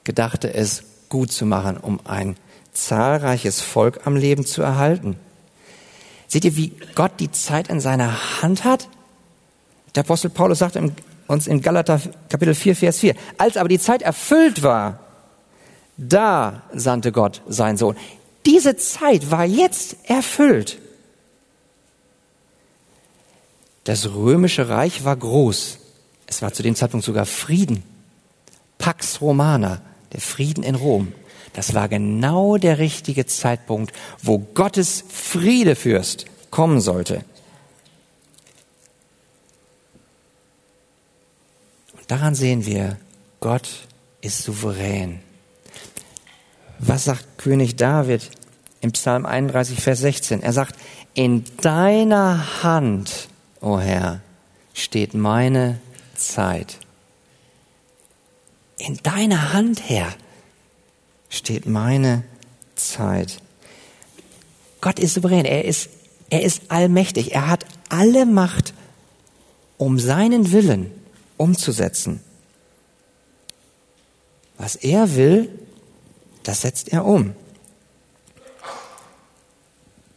gedachte 0.05 0.53
es 0.53 0.83
gut 1.09 1.33
zu 1.33 1.47
machen, 1.47 1.77
um 1.77 2.01
ein 2.05 2.37
zahlreiches 2.73 3.61
Volk 3.61 4.07
am 4.07 4.17
Leben 4.17 4.45
zu 4.45 4.63
erhalten. 4.63 5.17
Seht 6.29 6.45
ihr, 6.45 6.57
wie 6.57 6.73
Gott 6.95 7.13
die 7.19 7.31
Zeit 7.31 7.69
in 7.69 7.81
seiner 7.81 8.43
Hand 8.43 8.65
hat? 8.65 8.89
Der 9.95 10.05
Apostel 10.05 10.31
Paulus 10.31 10.61
sagt 10.61 10.79
uns 11.27 11.47
in 11.47 11.61
Galater 11.61 12.01
Kapitel 12.29 12.55
4, 12.55 12.77
Vers 12.77 12.99
4, 13.01 13.15
als 13.39 13.57
aber 13.57 13.69
die 13.69 13.81
Zeit 13.81 14.03
erfüllt 14.03 14.63
war, 14.63 15.01
da 15.97 16.63
sandte 16.73 17.13
Gott 17.13 17.43
seinen 17.49 17.77
Sohn. 17.77 17.97
Diese 18.47 18.77
Zeit 18.77 19.31
war 19.31 19.45
jetzt 19.45 19.97
erfüllt. 20.05 20.79
Das 23.85 24.13
römische 24.13 24.69
Reich 24.69 25.05
war 25.05 25.17
groß. 25.17 25.79
Es 26.27 26.43
war 26.43 26.53
zu 26.53 26.63
dem 26.63 26.77
Zeitpunkt 26.77 27.05
sogar 27.05 27.27
Frieden. 27.27 27.83
Pax 28.79 29.21
Romana, 29.21 29.83
der 30.13 30.21
Frieden 30.21 30.63
in 30.63 30.75
Rom. 30.75 31.13
Das 31.53 31.75
war 31.75 31.89
genau 31.89 32.57
der 32.57 32.79
richtige 32.79 33.27
Zeitpunkt, 33.27 33.93
wo 34.23 34.39
Gottes 34.39 35.05
Friedefürst 35.09 36.27
kommen 36.51 36.81
sollte. 36.81 37.25
Und 41.97 42.11
daran 42.11 42.35
sehen 42.35 42.67
wir, 42.67 42.99
Gott 43.41 43.69
ist 44.21 44.45
souverän. 44.45 45.21
Was 46.79 47.05
sagt 47.05 47.39
König 47.39 47.77
David 47.77 48.31
im 48.81 48.93
Psalm 48.93 49.27
31, 49.27 49.81
Vers 49.81 50.01
16? 50.01 50.43
Er 50.43 50.53
sagt, 50.53 50.77
in 51.15 51.45
deiner 51.61 52.63
Hand, 52.63 53.29
o 53.61 53.75
oh 53.75 53.81
Herr, 53.81 54.21
steht 54.73 55.15
meine 55.15 55.81
Zeit. 56.15 56.79
In 58.79 58.97
deiner 59.03 59.53
Hand, 59.53 59.89
Herr, 59.89 60.15
steht 61.29 61.67
meine 61.67 62.25
Zeit. 62.75 63.41
Gott 64.81 64.99
ist 64.99 65.15
souverän, 65.15 65.45
er 65.45 65.65
ist, 65.65 65.91
er 66.31 66.43
ist 66.43 66.71
allmächtig, 66.71 67.33
er 67.33 67.49
hat 67.49 67.67
alle 67.91 68.25
Macht, 68.25 68.73
um 69.77 69.99
seinen 69.99 70.53
Willen 70.53 70.91
umzusetzen. 71.37 72.21
Was 74.57 74.77
er 74.77 75.17
will, 75.17 75.49
das 76.43 76.63
setzt 76.63 76.89
er 76.89 77.05
um. 77.05 77.35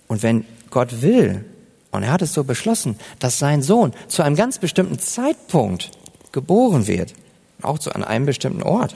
Und 0.08 0.22
wenn 0.22 0.46
Gott 0.70 1.02
will, 1.02 1.46
und 1.94 2.04
er 2.04 2.12
hat 2.12 2.24
es 2.24 2.34
so 2.34 2.44
beschlossen, 2.44 2.98
dass 3.20 3.40
sein 3.40 3.62
Sohn 3.62 3.94
zu 4.08 4.24
einem 4.24 4.36
ganz 4.36 4.58
bestimmten 4.58 5.00
Zeitpunkt 5.00 5.92
geboren 6.32 6.88
wird, 6.88 7.14
auch 7.62 7.78
zu 7.80 7.94
einem 7.94 8.26
bestimmten 8.26 8.64
Ort, 8.64 8.96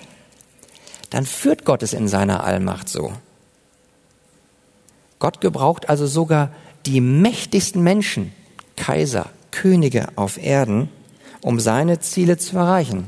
dann 1.11 1.25
führt 1.25 1.63
Gott 1.63 1.83
es 1.83 1.93
in 1.93 2.07
seiner 2.07 2.43
Allmacht 2.43 2.89
so. 2.89 3.13
Gott 5.19 5.41
gebraucht 5.41 5.89
also 5.89 6.07
sogar 6.07 6.51
die 6.85 6.99
mächtigsten 6.99 7.83
Menschen, 7.83 8.33
Kaiser, 8.75 9.29
Könige 9.51 10.07
auf 10.15 10.37
Erden, 10.37 10.89
um 11.41 11.59
seine 11.59 11.99
Ziele 11.99 12.37
zu 12.37 12.57
erreichen. 12.57 13.07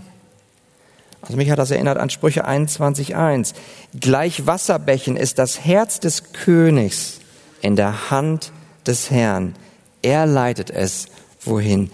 Also 1.21 1.35
mich 1.35 1.49
hat 1.49 1.59
das 1.59 1.71
erinnert 1.71 1.97
an 1.97 2.09
Sprüche 2.09 2.47
21.1. 2.47 3.53
Gleich 3.99 4.45
Wasserbächen 4.45 5.17
ist 5.17 5.39
das 5.39 5.65
Herz 5.65 5.99
des 5.99 6.31
Königs 6.31 7.19
in 7.61 7.75
der 7.75 8.11
Hand 8.11 8.51
des 8.85 9.11
Herrn. 9.11 9.55
Er 10.01 10.25
leitet 10.25 10.69
es, 10.69 11.07
wohin 11.41 11.91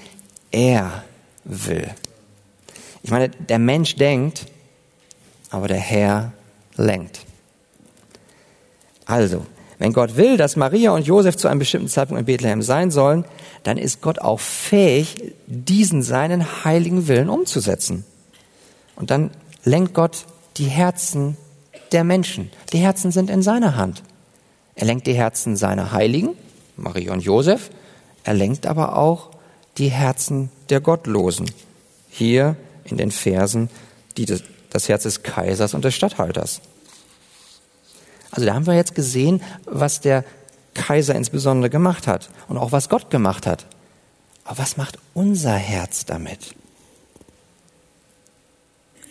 er 0.51 1.03
will. 1.43 1.89
Ich 3.03 3.11
meine, 3.11 3.29
der 3.29 3.59
Mensch 3.59 3.95
denkt, 3.95 4.45
aber 5.49 5.67
der 5.67 5.79
Herr 5.79 6.33
lenkt. 6.75 7.21
Also, 9.05 9.45
Wenn 9.77 9.93
Gott 9.93 10.15
will, 10.15 10.37
dass 10.37 10.55
Maria 10.55 10.91
und 10.91 11.05
Josef 11.05 11.35
zu 11.35 11.47
einem 11.47 11.59
bestimmten 11.59 11.89
Zeitpunkt 11.89 12.19
in 12.19 12.25
Bethlehem 12.25 12.61
sein 12.61 12.91
sollen, 12.91 13.25
dann 13.63 13.77
ist 13.77 14.01
Gott 14.01 14.19
auch 14.19 14.39
fähig, 14.39 15.33
diesen 15.47 16.01
seinen 16.01 16.63
heiligen 16.63 17.07
Willen 17.07 17.29
umzusetzen. 17.29 18.05
Und 18.95 19.11
dann 19.11 19.31
lenkt 19.63 19.93
Gott 19.93 20.25
die 20.57 20.67
Herzen 20.67 21.35
der 21.91 22.03
Menschen. 22.03 22.51
Die 22.71 22.77
Herzen 22.77 23.11
sind 23.11 23.29
in 23.29 23.41
seiner 23.41 23.75
Hand. 23.75 24.01
Er 24.75 24.85
lenkt 24.85 25.07
die 25.07 25.13
Herzen 25.13 25.57
seiner 25.57 25.91
Heiligen, 25.91 26.29
Maria 26.77 27.11
und 27.11 27.21
Josef. 27.21 27.69
Er 28.25 28.33
lenkt 28.33 28.65
aber 28.65 28.97
auch 28.97 29.29
die 29.77 29.89
Herzen 29.89 30.51
der 30.69 30.81
Gottlosen. 30.81 31.49
Hier 32.09 32.57
in 32.83 32.97
den 32.97 33.11
Versen 33.11 33.69
die 34.17 34.25
des, 34.25 34.43
das 34.69 34.89
Herz 34.89 35.03
des 35.03 35.23
Kaisers 35.23 35.73
und 35.73 35.85
des 35.85 35.95
Statthalters. 35.95 36.61
Also 38.31 38.45
da 38.45 38.53
haben 38.53 38.65
wir 38.65 38.73
jetzt 38.73 38.95
gesehen, 38.95 39.41
was 39.65 40.01
der 40.01 40.25
Kaiser 40.73 41.15
insbesondere 41.15 41.69
gemacht 41.69 42.07
hat 42.07 42.29
und 42.47 42.57
auch 42.57 42.71
was 42.71 42.89
Gott 42.89 43.09
gemacht 43.09 43.45
hat. 43.47 43.65
Aber 44.43 44.57
was 44.57 44.77
macht 44.77 44.99
unser 45.13 45.53
Herz 45.53 46.05
damit? 46.05 46.55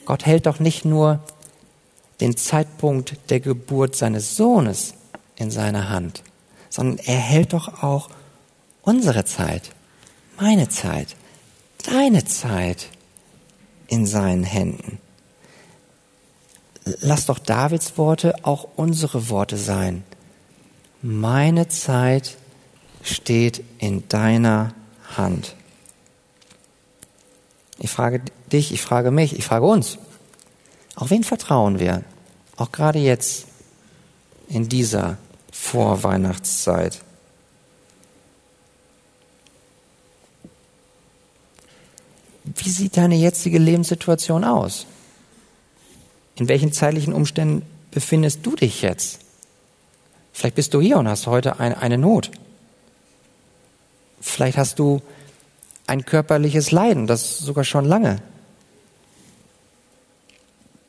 Gott 0.05 0.27
hält 0.27 0.47
doch 0.47 0.61
nicht 0.61 0.85
nur 0.85 1.21
den 2.21 2.37
Zeitpunkt 2.37 3.17
der 3.31 3.41
Geburt 3.41 3.97
seines 3.97 4.37
Sohnes 4.37 4.95
in 5.37 5.51
seiner 5.51 5.89
Hand, 5.89 6.23
sondern 6.69 6.99
er 6.99 7.17
hält 7.17 7.53
doch 7.53 7.83
auch 7.83 8.09
unsere 8.85 9.25
Zeit, 9.25 9.71
meine 10.39 10.69
Zeit, 10.69 11.17
deine 11.85 12.25
Zeit 12.25 12.89
in 13.89 14.07
seinen 14.07 14.45
Händen. 14.45 14.99
Lass 16.85 17.27
doch 17.27 17.39
Davids 17.39 17.97
Worte 17.97 18.35
auch 18.45 18.69
unsere 18.77 19.31
Worte 19.31 19.57
sein. 19.57 20.05
Meine 21.01 21.69
Zeit 21.69 22.37
steht 23.03 23.65
in 23.79 24.07
deiner 24.09 24.75
Hand. 25.17 25.55
Ich 27.79 27.91
frage 27.91 28.23
dich, 28.53 28.73
ich 28.73 28.83
frage 28.83 29.11
mich, 29.11 29.39
ich 29.39 29.45
frage 29.45 29.67
uns. 29.67 29.99
Auf 30.95 31.11
wen 31.11 31.25
vertrauen 31.25 31.79
wir? 31.79 32.03
Auch 32.57 32.71
gerade 32.71 32.99
jetzt 32.99 33.47
in 34.49 34.69
dieser 34.69 35.19
Vorweihnachtszeit. 35.53 37.01
Wie 42.55 42.69
sieht 42.69 42.97
deine 42.97 43.17
jetzige 43.17 43.59
Lebenssituation 43.59 44.45
aus? 44.45 44.87
In 46.37 46.49
welchen 46.49 46.73
zeitlichen 46.73 47.13
Umständen 47.13 47.63
befindest 47.91 48.45
du 48.45 48.57
dich 48.57 48.83
jetzt? 48.83 49.21
Vielleicht 50.33 50.57
bist 50.57 50.75
du 50.75 50.81
hier 50.81 50.99
und 50.99 51.09
hast 51.09 51.27
heute 51.27 51.61
eine, 51.61 51.79
eine 51.79 51.99
Not. 51.99 52.31
Vielleicht 54.21 54.59
hast 54.59 54.79
du 54.79 55.01
ein 55.87 56.05
körperliches 56.05 56.71
Leiden, 56.71 57.07
das 57.07 57.39
sogar 57.39 57.65
schon 57.65 57.85
lange. 57.85 58.21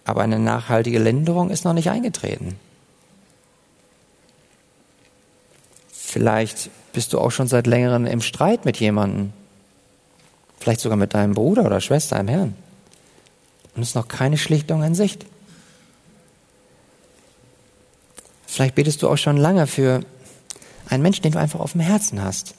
Aber 0.06 0.22
eine 0.22 0.40
nachhaltige 0.40 1.00
Linderung 1.00 1.50
ist 1.50 1.66
noch 1.66 1.74
nicht 1.74 1.90
eingetreten. 1.90 2.58
Vielleicht 5.92 6.70
bist 6.94 7.12
du 7.12 7.20
auch 7.20 7.32
schon 7.32 7.48
seit 7.48 7.68
längerem 7.68 8.06
im 8.06 8.22
Streit 8.22 8.66
mit 8.66 8.78
jemandem. 8.78 9.34
Vielleicht 10.66 10.82
sogar 10.82 10.98
mit 10.98 11.14
deinem 11.14 11.36
Bruder 11.36 11.64
oder 11.64 11.80
Schwester 11.80 12.20
im 12.20 12.28
Herrn. 12.28 12.56
Und 13.76 13.84
es 13.84 13.90
ist 13.90 13.96
noch 13.96 14.08
keine 14.08 14.36
Schlichtung 14.36 14.82
in 14.82 14.96
Sicht. 14.96 15.24
Vielleicht 18.48 18.74
betest 18.74 19.04
du 19.04 19.10
auch 19.10 19.18
schon 19.18 19.38
lange 19.38 19.68
für 19.68 20.04
einen 20.90 21.04
Menschen, 21.04 21.22
den 21.22 21.34
du 21.34 21.40
einfach 21.40 21.60
auf 21.60 21.74
dem 21.74 21.82
Herzen 21.82 22.24
hast. 22.24 22.56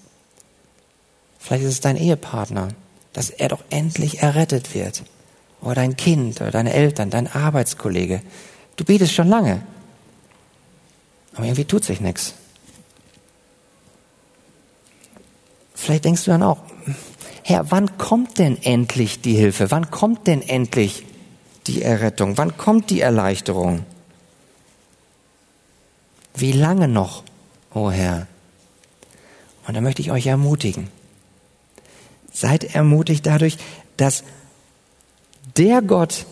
Vielleicht 1.41 1.65
ist 1.65 1.73
es 1.73 1.81
dein 1.81 1.97
Ehepartner, 1.97 2.69
dass 3.13 3.31
er 3.31 3.49
doch 3.49 3.65
endlich 3.71 4.23
errettet 4.23 4.73
wird. 4.73 5.03
Oder 5.61 5.75
dein 5.75 5.97
Kind 5.97 6.41
oder 6.41 6.53
deine 6.53 6.75
Eltern, 6.75 7.11
dein 7.11 7.27
Arbeitskollege. 7.27 8.23
Du 8.77 8.85
betest 8.85 9.15
schon 9.15 9.27
lange. 9.27 9.67
Aber 11.35 11.45
irgendwie 11.45 11.65
tut 11.65 11.85
sich 11.85 12.01
nichts. 12.01 12.35
Vielleicht 15.75 16.05
denkst 16.05 16.25
du 16.25 16.31
dann 16.31 16.45
auch, 16.45 16.59
Herr, 17.49 17.71
wann 17.71 17.97
kommt 17.97 18.41
denn 18.41 18.61
endlich 18.61 19.21
die 19.21 19.37
Hilfe? 19.37 19.71
Wann 19.71 19.93
kommt 19.93 20.27
denn 20.27 20.43
endlich 20.43 21.07
die 21.69 21.81
Errettung? 21.81 22.37
Wann 22.39 22.57
kommt 22.57 22.91
die 22.91 23.01
Erleichterung? 23.01 23.87
Wie 26.35 26.51
lange 26.51 26.89
noch, 26.89 27.23
o 27.73 27.83
oh 27.83 27.91
Herr? 27.93 28.27
Und 29.69 29.75
da 29.75 29.81
möchte 29.81 30.03
ich 30.03 30.11
euch 30.11 30.27
ermutigen. 30.27 30.89
Seid 32.33 32.75
ermutigt 32.75 33.25
dadurch, 33.25 33.59
dass 33.97 34.25
der 35.57 35.83
Gott, 35.83 36.27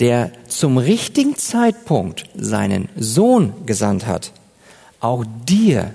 der 0.00 0.32
zum 0.48 0.76
richtigen 0.76 1.36
Zeitpunkt 1.36 2.24
seinen 2.34 2.90
Sohn 2.94 3.64
gesandt 3.64 4.04
hat, 4.06 4.32
auch 5.00 5.24
dir 5.46 5.94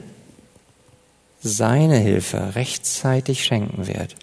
seine 1.42 1.98
Hilfe 1.98 2.56
rechtzeitig 2.56 3.44
schenken 3.44 3.88
wird. 3.88 4.16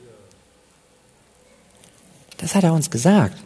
Das 2.38 2.54
hat 2.54 2.64
er 2.64 2.74
uns 2.74 2.90
gesagt. 2.90 3.36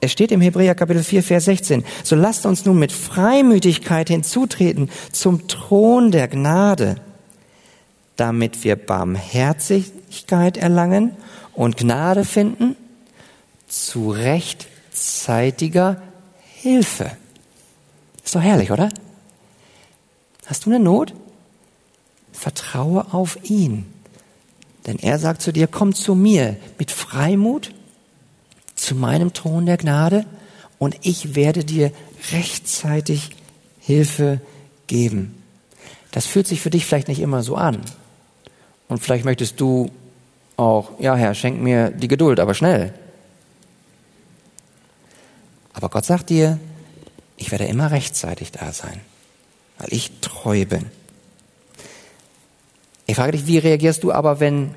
Es 0.00 0.12
steht 0.12 0.30
im 0.30 0.40
Hebräer 0.40 0.74
Kapitel 0.74 1.02
4, 1.02 1.22
Vers 1.22 1.46
16. 1.46 1.84
So 2.04 2.14
lasst 2.16 2.46
uns 2.46 2.64
nun 2.64 2.78
mit 2.78 2.92
Freimütigkeit 2.92 4.08
hinzutreten 4.08 4.90
zum 5.10 5.48
Thron 5.48 6.10
der 6.12 6.28
Gnade, 6.28 6.96
damit 8.16 8.62
wir 8.62 8.76
Barmherzigkeit 8.76 10.56
erlangen 10.58 11.16
und 11.54 11.76
Gnade 11.78 12.24
finden 12.24 12.76
zu 13.66 14.10
rechtzeitiger 14.10 16.00
Hilfe. 16.54 17.10
Ist 18.24 18.34
doch 18.34 18.42
herrlich, 18.42 18.70
oder? 18.70 18.90
Hast 20.46 20.66
du 20.66 20.70
eine 20.70 20.78
Not? 20.78 21.14
Vertraue 22.36 23.12
auf 23.12 23.38
ihn. 23.44 23.86
Denn 24.86 24.98
er 24.98 25.18
sagt 25.18 25.42
zu 25.42 25.52
dir, 25.52 25.66
komm 25.66 25.94
zu 25.94 26.14
mir 26.14 26.56
mit 26.78 26.90
Freimut 26.90 27.72
zu 28.74 28.94
meinem 28.94 29.32
Thron 29.32 29.66
der 29.66 29.78
Gnade 29.78 30.26
und 30.78 30.96
ich 31.02 31.34
werde 31.34 31.64
dir 31.64 31.90
rechtzeitig 32.32 33.30
Hilfe 33.80 34.40
geben. 34.86 35.42
Das 36.12 36.26
fühlt 36.26 36.46
sich 36.46 36.60
für 36.60 36.70
dich 36.70 36.86
vielleicht 36.86 37.08
nicht 37.08 37.20
immer 37.20 37.42
so 37.42 37.56
an. 37.56 37.80
Und 38.88 38.98
vielleicht 38.98 39.24
möchtest 39.24 39.60
du 39.60 39.90
auch, 40.56 41.00
ja 41.00 41.16
Herr, 41.16 41.34
schenk 41.34 41.60
mir 41.60 41.90
die 41.90 42.08
Geduld, 42.08 42.38
aber 42.38 42.54
schnell. 42.54 42.94
Aber 45.72 45.88
Gott 45.88 46.04
sagt 46.04 46.30
dir, 46.30 46.58
ich 47.36 47.50
werde 47.50 47.64
immer 47.64 47.90
rechtzeitig 47.90 48.52
da 48.52 48.72
sein, 48.72 49.00
weil 49.78 49.92
ich 49.92 50.12
treu 50.20 50.64
bin. 50.64 50.86
Ich 53.06 53.16
frage 53.16 53.32
dich, 53.32 53.46
wie 53.46 53.58
reagierst 53.58 54.02
du 54.02 54.12
aber, 54.12 54.40
wenn 54.40 54.74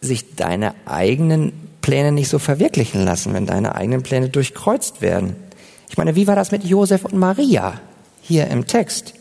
sich 0.00 0.36
deine 0.36 0.74
eigenen 0.86 1.52
Pläne 1.80 2.12
nicht 2.12 2.28
so 2.28 2.38
verwirklichen 2.38 3.04
lassen, 3.04 3.32
wenn 3.32 3.46
deine 3.46 3.74
eigenen 3.74 4.02
Pläne 4.02 4.28
durchkreuzt 4.28 5.00
werden? 5.00 5.36
Ich 5.88 5.96
meine, 5.96 6.14
wie 6.14 6.26
war 6.26 6.36
das 6.36 6.52
mit 6.52 6.64
Josef 6.64 7.04
und 7.04 7.16
Maria 7.16 7.80
hier 8.20 8.48
im 8.48 8.66
Text? 8.66 9.14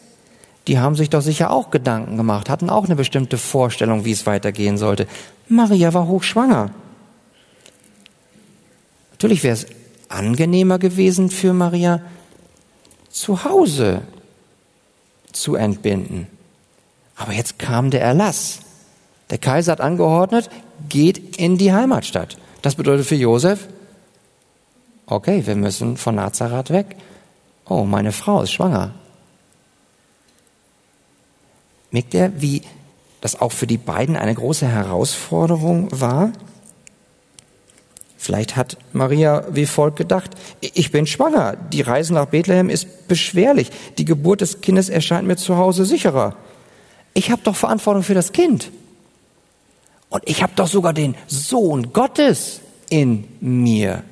Die 0.68 0.80
haben 0.80 0.96
sich 0.96 1.10
doch 1.10 1.22
sicher 1.22 1.50
auch 1.52 1.72
Gedanken 1.72 2.18
gemacht, 2.18 2.50
hatten 2.50 2.70
auch 2.70 2.86
eine 2.86 2.98
bestimmte 2.98 3.38
Vorstellung, 3.38 4.04
wie 4.04 4.12
es 4.12 4.26
weitergehen 4.26 4.78
sollte. 4.78 5.08
Maria 5.48 5.94
war 5.94 6.08
hochschwanger. 6.08 6.72
Natürlich 9.12 9.44
wäre 9.44 9.54
es 9.54 9.66
angenehmer 10.10 10.78
gewesen 10.78 11.30
für 11.30 11.54
Maria, 11.54 12.02
zu 13.10 13.46
Hause 13.46 14.02
zu 15.32 15.56
entbinden. 15.56 16.28
Aber 17.18 17.34
jetzt 17.34 17.60
kam 17.60 17.90
der 17.90 18.02
Erlass. 18.02 18.60
Der 19.30 19.40
Kaiser 19.40 19.74
hat 19.74 19.82
angeordnet, 19.82 20.50
geht 20.88 21.38
in 21.38 21.58
die 21.58 21.74
Heimatstadt. 21.74 22.38
Das 22.62 22.76
bedeutet 22.76 23.06
für 23.06 23.16
Josef, 23.16 23.68
okay, 25.08 25.46
wir 25.46 25.56
müssen 25.56 25.98
von 25.98 26.16
Nazareth 26.16 26.70
weg. 26.70 26.96
Oh, 27.68 27.84
meine 27.84 28.12
Frau 28.12 28.44
ist 28.44 28.52
schwanger. 28.52 28.92
Merkt 31.92 32.14
ihr, 32.14 32.32
wie 32.38 32.62
das 33.20 33.40
auch 33.40 33.52
für 33.52 33.68
die 33.68 33.78
beiden 33.78 34.16
eine 34.16 34.36
große 34.36 34.68
Herausforderung 34.68 35.90
war? 35.92 36.32
Vielleicht 38.18 38.56
hat 38.56 38.78
Maria 38.94 39.46
wie 39.52 39.66
folgt 39.66 39.98
gedacht, 39.98 40.32
ich 40.60 40.92
bin 40.92 41.08
schwanger, 41.08 41.56
die 41.56 41.82
Reise 41.82 42.14
nach 42.14 42.26
Bethlehem 42.28 42.70
ist 42.70 43.08
beschwerlich, 43.08 43.72
die 43.98 44.06
Geburt 44.06 44.42
des 44.42 44.62
Kindes 44.62 44.90
erscheint 44.90 45.28
mir 45.28 45.38
zu 45.38 45.58
Hause 45.58 45.86
sicherer 45.86 46.36
ich 47.18 47.32
habe 47.32 47.42
doch 47.42 47.56
Verantwortung 47.56 48.04
für 48.04 48.14
das 48.14 48.32
Kind. 48.32 48.72
Und 50.10 50.22
ich 50.28 50.44
habe 50.44 50.54
doch 50.56 50.68
sogar 50.68 50.94
den 50.94 51.16
Sohn 51.26 51.92
Gottes 51.92 52.62
in 52.92 53.28
mir. 53.42 54.04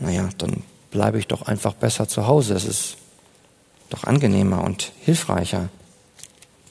Naja, 0.00 0.28
dann 0.36 0.64
bleibe 0.90 1.20
ich 1.20 1.28
doch 1.28 1.42
einfach 1.42 1.74
besser 1.74 2.08
zu 2.08 2.26
Hause. 2.26 2.54
Es 2.54 2.64
ist 2.64 2.96
doch 3.88 4.02
angenehmer 4.02 4.64
und 4.64 4.90
hilfreicher. 5.00 5.68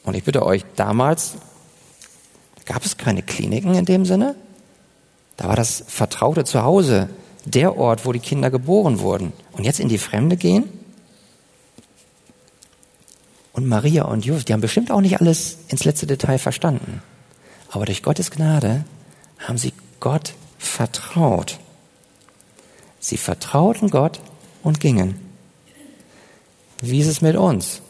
Und 0.03 0.13
ich 0.13 0.25
bitte 0.25 0.45
euch, 0.45 0.65
damals 0.75 1.35
gab 2.65 2.83
es 2.83 2.97
keine 2.97 3.23
Kliniken 3.23 3.73
in 3.73 3.85
dem 3.85 4.03
Sinne. 4.03 4.35
Da 5.37 5.47
war 5.47 5.55
das 5.55 5.81
vertraute 5.87 6.43
Zuhause 6.43 7.07
der 7.45 7.77
Ort, 7.77 8.05
wo 8.05 8.11
die 8.11 8.19
Kinder 8.19 8.51
geboren 8.51 8.99
wurden. 8.99 9.31
Und 9.53 9.63
jetzt 9.63 9.79
in 9.79 9.87
die 9.87 9.97
Fremde 9.97 10.35
gehen? 10.35 10.65
Und 13.57 13.65
Maria 13.65 14.03
und 14.03 14.23
Josef, 14.23 14.45
die 14.45 14.53
haben 14.53 14.61
bestimmt 14.61 14.91
auch 14.91 15.01
nicht 15.01 15.19
alles 15.19 15.57
ins 15.67 15.83
letzte 15.83 16.05
Detail 16.05 16.37
verstanden. 16.37 17.01
Aber 17.71 17.85
durch 17.85 18.03
Gottes 18.03 18.29
Gnade 18.29 18.85
haben 19.39 19.57
sie 19.57 19.73
Gott 19.99 20.35
vertraut. 20.59 21.57
Sie 22.99 23.17
vertrauten 23.17 23.89
Gott 23.89 24.19
und 24.61 24.79
gingen. 24.79 25.19
Wie 26.81 26.99
ist 26.99 27.07
es 27.07 27.21
mit 27.21 27.35
uns? 27.35 27.81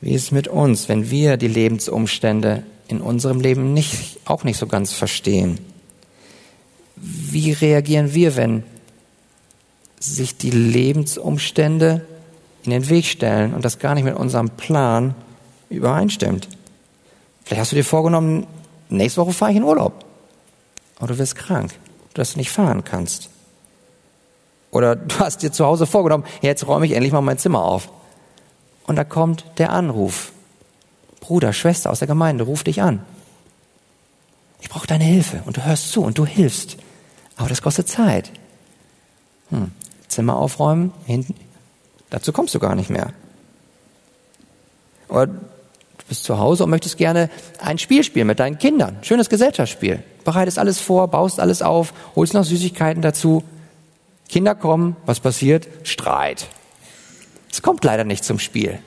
Wie 0.00 0.14
ist 0.14 0.22
es 0.22 0.30
mit 0.30 0.48
uns, 0.48 0.88
wenn 0.88 1.10
wir 1.10 1.36
die 1.36 1.48
Lebensumstände 1.48 2.62
in 2.86 3.02
unserem 3.02 3.42
Leben 3.42 3.74
nicht, 3.74 4.18
auch 4.24 4.44
nicht 4.44 4.56
so 4.56 4.66
ganz 4.66 4.94
verstehen? 4.94 5.58
Wie 6.96 7.52
reagieren 7.52 8.14
wir, 8.14 8.34
wenn 8.34 8.62
sich 10.00 10.38
die 10.38 10.52
Lebensumstände 10.52 12.06
in 12.64 12.70
den 12.70 12.88
Weg 12.88 13.06
stellen 13.06 13.54
und 13.54 13.64
das 13.64 13.78
gar 13.78 13.94
nicht 13.94 14.04
mit 14.04 14.16
unserem 14.16 14.50
Plan 14.50 15.14
übereinstimmt? 15.70 16.48
Vielleicht 17.44 17.60
hast 17.60 17.72
du 17.72 17.76
dir 17.76 17.84
vorgenommen, 17.84 18.46
nächste 18.88 19.20
Woche 19.20 19.32
fahre 19.32 19.52
ich 19.52 19.56
in 19.56 19.62
Urlaub. 19.62 20.04
Aber 20.98 21.08
du 21.08 21.18
wirst 21.18 21.36
krank, 21.36 21.72
dass 22.14 22.32
du 22.32 22.38
nicht 22.38 22.50
fahren 22.50 22.84
kannst. 22.84 23.30
Oder 24.70 24.96
du 24.96 25.18
hast 25.18 25.42
dir 25.42 25.52
zu 25.52 25.64
Hause 25.64 25.86
vorgenommen, 25.86 26.24
jetzt 26.42 26.66
räume 26.66 26.86
ich 26.86 26.92
endlich 26.92 27.12
mal 27.12 27.20
mein 27.20 27.38
Zimmer 27.38 27.62
auf. 27.62 27.90
Und 28.86 28.96
da 28.96 29.04
kommt 29.04 29.44
der 29.58 29.70
Anruf. 29.70 30.32
Bruder, 31.20 31.52
Schwester 31.52 31.90
aus 31.90 31.98
der 31.98 32.08
Gemeinde 32.08 32.44
ruft 32.44 32.66
dich 32.66 32.82
an. 32.82 33.02
Ich 34.60 34.68
brauche 34.68 34.86
deine 34.86 35.04
Hilfe 35.04 35.42
und 35.46 35.56
du 35.56 35.64
hörst 35.64 35.92
zu 35.92 36.02
und 36.02 36.18
du 36.18 36.26
hilfst. 36.26 36.76
Aber 37.36 37.48
das 37.48 37.62
kostet 37.62 37.88
Zeit. 37.88 38.30
Hm. 39.50 39.72
Zimmer 40.08 40.36
aufräumen, 40.36 40.92
hinten, 41.06 41.34
dazu 42.10 42.32
kommst 42.32 42.54
du 42.54 42.58
gar 42.58 42.74
nicht 42.74 42.90
mehr. 42.90 43.12
Oder 45.08 45.26
du 45.26 46.04
bist 46.08 46.24
zu 46.24 46.38
Hause 46.38 46.64
und 46.64 46.70
möchtest 46.70 46.96
gerne 46.96 47.30
ein 47.60 47.78
Spiel 47.78 48.04
spielen 48.04 48.26
mit 48.26 48.38
deinen 48.38 48.58
Kindern. 48.58 48.98
Schönes 49.02 49.28
Gesellschaftsspiel. 49.28 50.02
Bereitest 50.24 50.58
alles 50.58 50.78
vor, 50.78 51.08
baust 51.08 51.40
alles 51.40 51.62
auf, 51.62 51.92
holst 52.14 52.34
noch 52.34 52.44
Süßigkeiten 52.44 53.02
dazu. 53.02 53.42
Kinder 54.28 54.54
kommen, 54.54 54.96
was 55.06 55.20
passiert? 55.20 55.68
Streit. 55.84 56.48
Es 57.50 57.62
kommt 57.62 57.82
leider 57.84 58.04
nicht 58.04 58.24
zum 58.24 58.38
Spiel. 58.38 58.78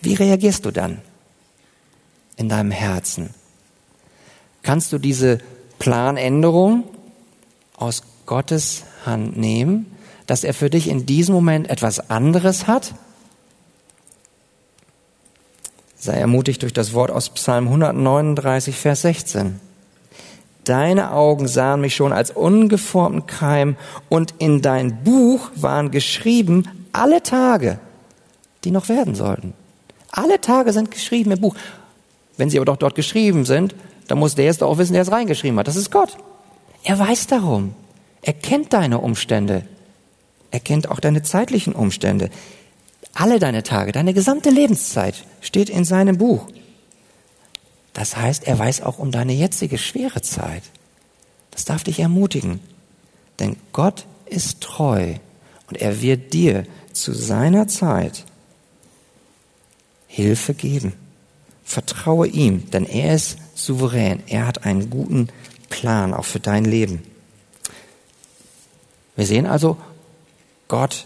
Wie 0.00 0.14
reagierst 0.14 0.64
du 0.64 0.72
dann 0.72 1.00
in 2.36 2.48
deinem 2.48 2.72
Herzen? 2.72 3.30
Kannst 4.62 4.92
du 4.92 4.98
diese 4.98 5.38
Planänderung 5.78 6.84
aus 7.76 8.02
Gottes 8.26 8.84
Hand 9.06 9.36
nehmen, 9.36 9.86
dass 10.26 10.44
er 10.44 10.54
für 10.54 10.70
dich 10.70 10.88
in 10.88 11.06
diesem 11.06 11.34
Moment 11.34 11.68
etwas 11.70 12.10
anderes 12.10 12.66
hat? 12.66 12.94
Sei 15.96 16.14
ermutigt 16.14 16.62
durch 16.62 16.72
das 16.72 16.94
Wort 16.94 17.10
aus 17.10 17.30
Psalm 17.30 17.66
139, 17.66 18.76
Vers 18.76 19.02
16. 19.02 19.60
Deine 20.64 21.12
Augen 21.12 21.48
sahen 21.48 21.80
mich 21.80 21.96
schon 21.96 22.12
als 22.12 22.30
ungeformten 22.30 23.26
Keim 23.26 23.76
und 24.08 24.34
in 24.38 24.62
dein 24.62 25.02
Buch 25.02 25.50
waren 25.56 25.90
geschrieben 25.90 26.68
alle 26.92 27.22
Tage, 27.22 27.78
die 28.64 28.70
noch 28.70 28.88
werden 28.88 29.14
sollten. 29.14 29.54
Alle 30.10 30.40
Tage 30.40 30.72
sind 30.72 30.90
geschrieben 30.90 31.32
im 31.32 31.40
Buch. 31.40 31.56
Wenn 32.36 32.50
sie 32.50 32.58
aber 32.58 32.66
doch 32.66 32.76
dort 32.76 32.94
geschrieben 32.94 33.44
sind, 33.44 33.74
dann 34.08 34.18
muss 34.18 34.34
der 34.34 34.44
jetzt 34.44 34.62
auch 34.62 34.78
wissen, 34.78 34.92
der 34.92 35.02
es 35.02 35.10
reingeschrieben 35.10 35.58
hat. 35.58 35.68
Das 35.68 35.76
ist 35.76 35.90
Gott. 35.90 36.16
Er 36.84 36.98
weiß 36.98 37.28
darum. 37.28 37.74
Er 38.22 38.32
kennt 38.32 38.72
deine 38.72 38.98
Umstände. 38.98 39.64
Er 40.52 40.60
kennt 40.60 40.88
auch 40.88 41.00
deine 41.00 41.22
zeitlichen 41.22 41.74
Umstände. 41.74 42.30
Alle 43.14 43.38
deine 43.38 43.62
Tage, 43.62 43.90
deine 43.90 44.14
gesamte 44.14 44.50
Lebenszeit 44.50 45.24
steht 45.40 45.68
in 45.68 45.84
seinem 45.84 46.18
Buch. 46.18 46.46
Das 47.92 48.16
heißt, 48.16 48.44
er 48.44 48.58
weiß 48.58 48.82
auch 48.82 48.98
um 48.98 49.10
deine 49.10 49.32
jetzige 49.32 49.78
schwere 49.78 50.22
Zeit. 50.22 50.62
Das 51.50 51.64
darf 51.64 51.84
dich 51.84 52.00
ermutigen. 52.00 52.60
Denn 53.40 53.56
Gott 53.72 54.06
ist 54.26 54.60
treu 54.60 55.14
und 55.68 55.80
er 55.80 56.00
wird 56.00 56.32
dir 56.32 56.64
zu 56.92 57.12
seiner 57.12 57.66
Zeit 57.66 58.24
Hilfe 60.06 60.54
geben. 60.54 60.92
Vertraue 61.64 62.26
ihm, 62.26 62.70
denn 62.70 62.84
er 62.84 63.14
ist 63.14 63.38
souverän. 63.54 64.22
Er 64.26 64.46
hat 64.46 64.64
einen 64.64 64.90
guten 64.90 65.28
Plan 65.70 66.12
auch 66.12 66.26
für 66.26 66.40
dein 66.40 66.66
Leben. 66.66 67.02
Wir 69.16 69.26
sehen 69.26 69.46
also, 69.46 69.76
Gott 70.72 71.04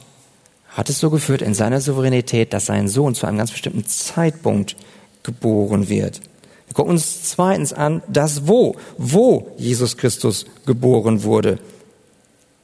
hat 0.68 0.88
es 0.90 1.00
so 1.00 1.10
geführt 1.10 1.42
in 1.42 1.52
seiner 1.52 1.80
Souveränität, 1.80 2.52
dass 2.52 2.66
sein 2.66 2.86
Sohn 2.86 3.16
zu 3.16 3.26
einem 3.26 3.38
ganz 3.38 3.50
bestimmten 3.50 3.84
Zeitpunkt 3.84 4.76
geboren 5.24 5.88
wird. 5.88 6.20
Wir 6.68 6.74
gucken 6.74 6.92
uns 6.92 7.24
zweitens 7.24 7.72
an, 7.72 8.00
das 8.06 8.46
Wo, 8.46 8.76
wo 8.96 9.50
Jesus 9.56 9.96
Christus 9.96 10.46
geboren 10.66 11.24
wurde. 11.24 11.58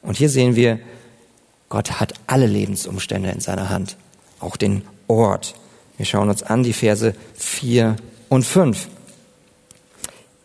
Und 0.02 0.16
hier 0.16 0.30
sehen 0.30 0.54
wir, 0.54 0.78
Gott 1.70 1.98
hat 1.98 2.14
alle 2.28 2.46
Lebensumstände 2.46 3.30
in 3.30 3.40
seiner 3.40 3.68
Hand, 3.68 3.96
auch 4.38 4.56
den 4.56 4.82
Ort. 5.08 5.56
Wir 5.96 6.06
schauen 6.06 6.30
uns 6.30 6.44
an 6.44 6.62
die 6.62 6.72
Verse 6.72 7.16
4 7.34 7.96
und 8.28 8.44
5. 8.44 8.86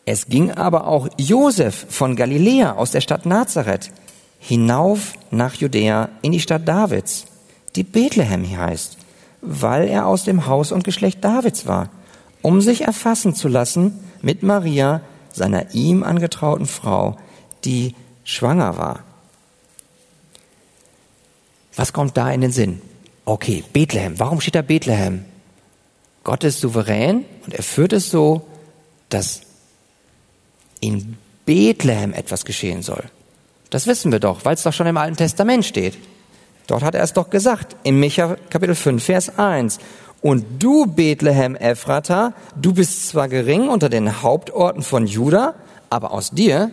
Es 0.06 0.26
ging 0.26 0.50
aber 0.50 0.88
auch 0.88 1.08
Josef 1.20 1.86
von 1.90 2.16
Galiläa 2.16 2.72
aus 2.74 2.90
der 2.90 3.02
Stadt 3.02 3.28
Nazareth 3.28 3.92
hinauf 4.40 5.14
nach 5.32 5.56
Judäa 5.56 6.10
in 6.22 6.32
die 6.32 6.40
Stadt 6.40 6.68
Davids, 6.68 7.26
die 7.76 7.84
Bethlehem 7.84 8.58
heißt, 8.58 8.98
weil 9.42 9.88
er 9.88 10.06
aus 10.06 10.24
dem 10.24 10.48
Haus 10.48 10.72
und 10.72 10.84
Geschlecht 10.84 11.24
Davids 11.24 11.66
war 11.66 11.90
um 12.42 12.62
sich 12.62 12.82
erfassen 12.82 13.36
zu 13.36 13.50
lassen 13.50 14.00
mit 14.22 14.44
Maria, 14.44 15.02
seiner 15.34 15.74
ihm 15.76 16.02
angetrauten 16.04 16.66
Frau, 16.66 17.18
die 17.66 17.94
schwanger 18.24 18.78
war. 18.78 19.04
Was 21.76 21.92
kommt 21.92 22.16
da 22.16 22.32
in 22.32 22.40
den 22.40 22.54
Sinn? 22.54 22.82
Okay, 23.26 23.66
Bethlehem. 23.74 24.18
Warum 24.18 24.40
steht 24.40 24.56
da 24.56 24.62
Bethlehem? 24.62 25.26
Gott 26.24 26.46
ist 26.46 26.62
souverän 26.62 27.26
und 27.46 27.54
er 27.54 27.64
führt 27.64 27.92
es 27.92 28.10
so, 28.10 28.48
dass 29.10 29.42
in 30.80 31.18
Bethlehem 31.46 32.14
etwas 32.14 32.46
geschehen 32.46 32.82
soll. 32.82 33.04
Das 33.70 33.88
wissen 33.88 34.12
wir 34.12 34.20
doch, 34.20 34.46
weil 34.46 34.54
es 34.54 34.64
doch 34.64 34.74
schon 34.74 34.88
im 34.88 34.98
Alten 34.98 35.18
Testament 35.18 35.66
steht. 35.66 35.98
Dort 36.68 36.84
hat 36.84 36.96
er 36.96 37.04
es 37.04 37.14
doch 37.14 37.30
gesagt, 37.30 37.76
in 37.84 38.00
Micha 38.00 38.36
Kapitel 38.50 38.76
5, 38.76 39.04
Vers 39.04 39.38
1. 39.38 39.80
Und 40.22 40.46
du, 40.60 40.86
Bethlehem 40.86 41.56
Ephrata, 41.56 42.34
du 42.56 42.74
bist 42.74 43.08
zwar 43.10 43.30
gering 43.30 43.70
unter 43.70 43.90
den 43.90 44.22
Hauptorten 44.22 44.84
von 44.84 45.06
Juda, 45.06 45.56
aber 45.90 46.12
aus 46.12 46.32
dir 46.32 46.72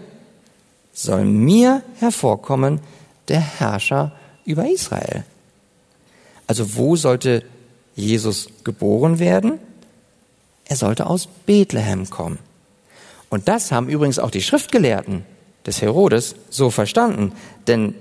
soll 0.93 1.25
mir 1.25 1.83
hervorkommen 1.99 2.81
der 3.29 3.41
Herrscher 3.41 4.13
über 4.45 4.69
Israel. 4.69 5.25
Also 6.47 6.77
wo 6.77 6.97
sollte 6.97 7.43
Jesus 7.95 8.49
geboren 8.65 9.19
werden? 9.19 9.59
Er 10.67 10.77
sollte 10.77 11.07
aus 11.07 11.29
Bethlehem 11.47 12.09
kommen. 12.11 12.39
Und 13.29 13.49
das 13.49 13.73
haben 13.73 13.89
übrigens 13.89 14.19
auch 14.19 14.31
die 14.31 14.43
Schriftgelehrten 14.43 15.25
des 15.67 15.83
Herodes 15.83 16.35
so 16.51 16.71
verstanden, 16.71 17.33
denn 17.67 17.95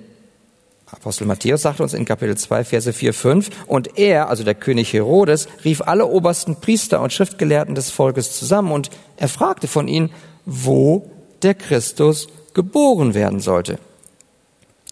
Apostel 0.94 1.26
Matthäus 1.26 1.64
sagt 1.64 1.82
uns 1.82 1.96
in 1.96 2.06
Kapitel 2.06 2.38
2, 2.38 2.66
Verse 2.66 2.94
4, 2.94 3.14
5, 3.14 3.50
und 3.66 3.98
er, 3.98 4.30
also 4.30 4.44
der 4.44 4.54
König 4.54 4.94
Herodes, 4.94 5.48
rief 5.66 5.82
alle 5.82 6.06
obersten 6.06 6.58
Priester 6.58 7.02
und 7.02 7.12
Schriftgelehrten 7.12 7.74
des 7.74 7.90
Volkes 7.90 8.38
zusammen 8.38 8.72
und 8.72 8.92
er 9.18 9.28
fragte 9.28 9.68
von 9.68 9.88
ihnen, 9.88 10.12
wo 10.46 11.10
der 11.42 11.56
Christus 11.56 12.28
geboren 12.54 13.16
werden 13.16 13.40
sollte. 13.40 13.80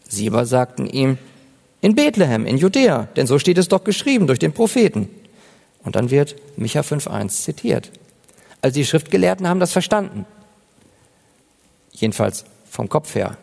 Sie 0.07 0.27
aber 0.27 0.45
sagten 0.45 0.87
ihm, 0.87 1.17
in 1.81 1.95
Bethlehem, 1.95 2.45
in 2.45 2.57
Judäa, 2.57 3.07
denn 3.15 3.27
so 3.27 3.39
steht 3.39 3.57
es 3.57 3.67
doch 3.67 3.83
geschrieben 3.83 4.27
durch 4.27 4.39
den 4.39 4.53
Propheten. 4.53 5.09
Und 5.83 5.95
dann 5.95 6.11
wird 6.11 6.35
Micha 6.57 6.81
5.1 6.81 7.29
zitiert. 7.29 7.91
Also 8.61 8.75
die 8.75 8.85
Schriftgelehrten 8.85 9.47
haben 9.47 9.59
das 9.59 9.71
verstanden. 9.71 10.25
Jedenfalls 11.91 12.45
vom 12.71 12.89
Kopf 12.89 13.13
her. 13.15 13.37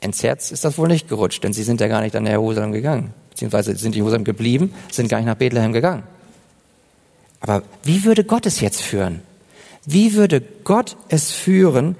Ins 0.00 0.22
Herz 0.22 0.50
ist 0.50 0.64
das 0.64 0.78
wohl 0.78 0.88
nicht 0.88 1.08
gerutscht, 1.08 1.42
denn 1.44 1.52
sie 1.52 1.64
sind 1.64 1.80
ja 1.80 1.88
gar 1.88 2.00
nicht 2.00 2.16
an 2.16 2.24
Jerusalem 2.24 2.72
gegangen. 2.72 3.12
Beziehungsweise 3.30 3.76
sind 3.76 3.94
in 3.94 3.98
Jerusalem 3.98 4.24
geblieben, 4.24 4.72
sind 4.90 5.08
gar 5.08 5.18
nicht 5.18 5.26
nach 5.26 5.34
Bethlehem 5.34 5.72
gegangen. 5.72 6.04
Aber 7.40 7.62
wie 7.82 8.04
würde 8.04 8.24
Gott 8.24 8.46
es 8.46 8.60
jetzt 8.60 8.80
führen? 8.80 9.20
Wie 9.84 10.14
würde 10.14 10.40
Gott 10.40 10.96
es 11.08 11.32
führen, 11.32 11.96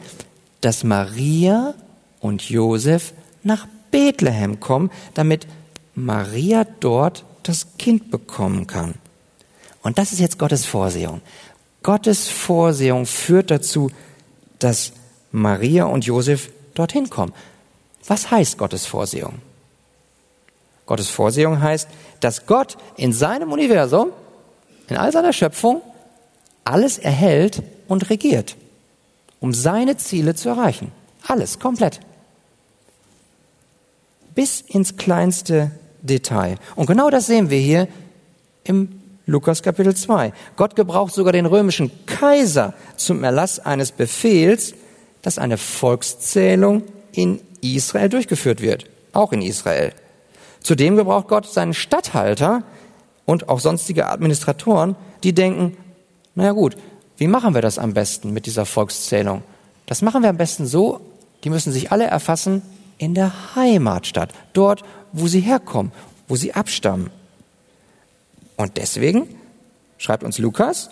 dass 0.60 0.84
Maria 0.84 1.74
und 2.20 2.48
Josef 2.48 3.12
nach 3.42 3.66
Bethlehem 3.90 4.60
kommen, 4.60 4.90
damit 5.14 5.46
Maria 5.94 6.64
dort 6.78 7.24
das 7.42 7.66
Kind 7.78 8.10
bekommen 8.10 8.66
kann. 8.66 8.94
Und 9.82 9.98
das 9.98 10.12
ist 10.12 10.20
jetzt 10.20 10.38
Gottes 10.38 10.66
Vorsehung. 10.66 11.22
Gottes 11.82 12.28
Vorsehung 12.28 13.06
führt 13.06 13.50
dazu, 13.50 13.90
dass 14.58 14.92
Maria 15.32 15.84
und 15.84 16.04
Josef 16.04 16.50
dorthin 16.74 17.10
kommen. 17.10 17.32
Was 18.06 18.30
heißt 18.30 18.58
Gottes 18.58 18.86
Vorsehung? 18.86 19.34
Gottes 20.86 21.08
Vorsehung 21.08 21.60
heißt, 21.60 21.88
dass 22.20 22.46
Gott 22.46 22.76
in 22.96 23.12
seinem 23.12 23.52
Universum, 23.52 24.10
in 24.88 24.96
all 24.96 25.12
seiner 25.12 25.32
Schöpfung, 25.32 25.82
alles 26.64 26.98
erhält 26.98 27.62
und 27.86 28.10
regiert, 28.10 28.56
um 29.40 29.54
seine 29.54 29.96
Ziele 29.96 30.34
zu 30.34 30.48
erreichen. 30.48 30.92
Alles, 31.26 31.58
komplett. 31.58 32.00
Bis 34.34 34.60
ins 34.62 34.96
kleinste 34.96 35.70
Detail. 36.02 36.56
Und 36.76 36.86
genau 36.86 37.10
das 37.10 37.26
sehen 37.26 37.50
wir 37.50 37.58
hier 37.58 37.88
im 38.64 39.00
Lukas 39.26 39.62
Kapitel 39.62 39.94
2. 39.94 40.32
Gott 40.56 40.74
gebraucht 40.74 41.14
sogar 41.14 41.32
den 41.32 41.46
römischen 41.46 41.90
Kaiser 42.06 42.74
zum 42.96 43.22
Erlass 43.22 43.60
eines 43.60 43.92
Befehls, 43.92 44.74
dass 45.22 45.38
eine 45.38 45.58
Volkszählung 45.58 46.82
in 47.12 47.40
Israel 47.60 48.08
durchgeführt 48.08 48.60
wird. 48.60 48.86
Auch 49.12 49.32
in 49.32 49.42
Israel. 49.42 49.92
Zudem 50.60 50.96
gebraucht 50.96 51.28
Gott 51.28 51.46
seinen 51.46 51.74
Statthalter 51.74 52.62
und 53.24 53.48
auch 53.48 53.60
sonstige 53.60 54.08
Administratoren, 54.08 54.96
die 55.22 55.32
denken, 55.32 55.76
naja 56.34 56.52
gut, 56.52 56.76
wie 57.16 57.26
machen 57.26 57.54
wir 57.54 57.62
das 57.62 57.78
am 57.78 57.94
besten 57.94 58.32
mit 58.32 58.46
dieser 58.46 58.66
Volkszählung? 58.66 59.42
Das 59.86 60.02
machen 60.02 60.22
wir 60.22 60.30
am 60.30 60.36
besten 60.36 60.66
so, 60.66 61.00
die 61.44 61.50
müssen 61.50 61.72
sich 61.72 61.92
alle 61.92 62.04
erfassen 62.04 62.62
in 62.98 63.14
der 63.14 63.54
Heimatstadt, 63.56 64.32
dort, 64.52 64.82
wo 65.12 65.26
sie 65.26 65.40
herkommen, 65.40 65.92
wo 66.28 66.36
sie 66.36 66.54
abstammen. 66.54 67.10
Und 68.56 68.76
deswegen 68.76 69.28
schreibt 69.98 70.22
uns 70.22 70.38
Lukas 70.38 70.90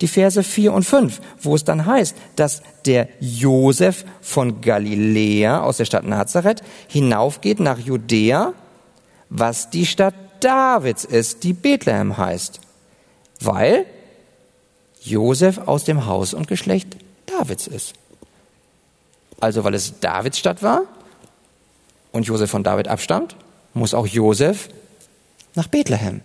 die 0.00 0.08
Verse 0.08 0.42
4 0.42 0.72
und 0.72 0.84
5, 0.84 1.20
wo 1.42 1.54
es 1.54 1.64
dann 1.64 1.84
heißt, 1.84 2.16
dass 2.36 2.62
der 2.86 3.08
Josef 3.20 4.04
von 4.20 4.60
Galiläa 4.60 5.62
aus 5.62 5.76
der 5.76 5.84
Stadt 5.84 6.04
Nazareth 6.04 6.62
hinaufgeht 6.88 7.60
nach 7.60 7.78
Judäa, 7.78 8.54
was 9.28 9.70
die 9.70 9.86
Stadt 9.86 10.14
Davids 10.40 11.04
ist, 11.04 11.44
die 11.44 11.52
Bethlehem 11.52 12.16
heißt, 12.16 12.60
weil 13.40 13.84
Josef 15.02 15.58
aus 15.58 15.84
dem 15.84 16.06
Haus 16.06 16.34
und 16.34 16.48
Geschlecht 16.48 16.96
Davids 17.26 17.66
ist. 17.66 17.94
Also 19.38 19.64
weil 19.64 19.74
es 19.74 20.00
Davids 20.00 20.38
Stadt 20.38 20.62
war 20.62 20.82
und 22.12 22.26
Josef 22.26 22.50
von 22.50 22.64
David 22.64 22.88
abstammt, 22.88 23.36
muss 23.74 23.94
auch 23.94 24.06
Josef 24.06 24.68
nach 25.54 25.68
Bethlehem. 25.68 26.22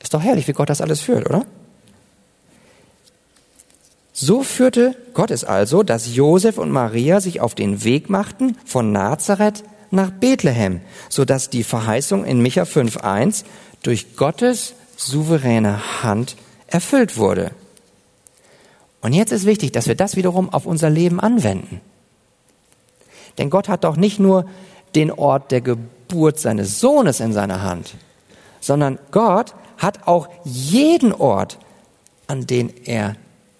Ist 0.00 0.12
doch 0.12 0.22
herrlich, 0.22 0.46
wie 0.48 0.52
Gott 0.52 0.70
das 0.70 0.80
alles 0.80 1.00
führt, 1.00 1.26
oder? 1.26 1.44
So 4.16 4.44
führte 4.44 4.94
Gott 5.12 5.32
es 5.32 5.42
also, 5.42 5.82
dass 5.82 6.14
Josef 6.14 6.56
und 6.56 6.70
Maria 6.70 7.20
sich 7.20 7.40
auf 7.40 7.56
den 7.56 7.82
Weg 7.82 8.08
machten 8.08 8.56
von 8.64 8.92
Nazareth 8.92 9.64
nach 9.90 10.12
Bethlehem, 10.12 10.82
so 11.08 11.24
dass 11.24 11.50
die 11.50 11.64
Verheißung 11.64 12.24
in 12.24 12.40
Micha 12.40 12.62
5.1 12.62 13.44
durch 13.82 14.16
Gottes 14.16 14.74
souveräne 14.96 16.04
Hand 16.04 16.36
erfüllt 16.68 17.16
wurde. 17.16 17.50
Und 19.00 19.14
jetzt 19.14 19.32
ist 19.32 19.46
wichtig, 19.46 19.72
dass 19.72 19.88
wir 19.88 19.96
das 19.96 20.14
wiederum 20.14 20.48
auf 20.48 20.64
unser 20.64 20.90
Leben 20.90 21.18
anwenden. 21.18 21.80
Denn 23.36 23.50
Gott 23.50 23.68
hat 23.68 23.82
doch 23.82 23.96
nicht 23.96 24.20
nur 24.20 24.46
den 24.94 25.10
Ort 25.10 25.50
der 25.50 25.60
Geburt 25.60 26.38
seines 26.38 26.78
Sohnes 26.78 27.18
in 27.18 27.32
seiner 27.32 27.62
Hand, 27.62 27.96
sondern 28.60 29.00
Gott 29.10 29.56
hat 29.76 30.06
auch 30.06 30.28
jeden 30.44 31.12
Ort, 31.12 31.58
an 32.28 32.46
den 32.46 32.72
er 32.84 33.16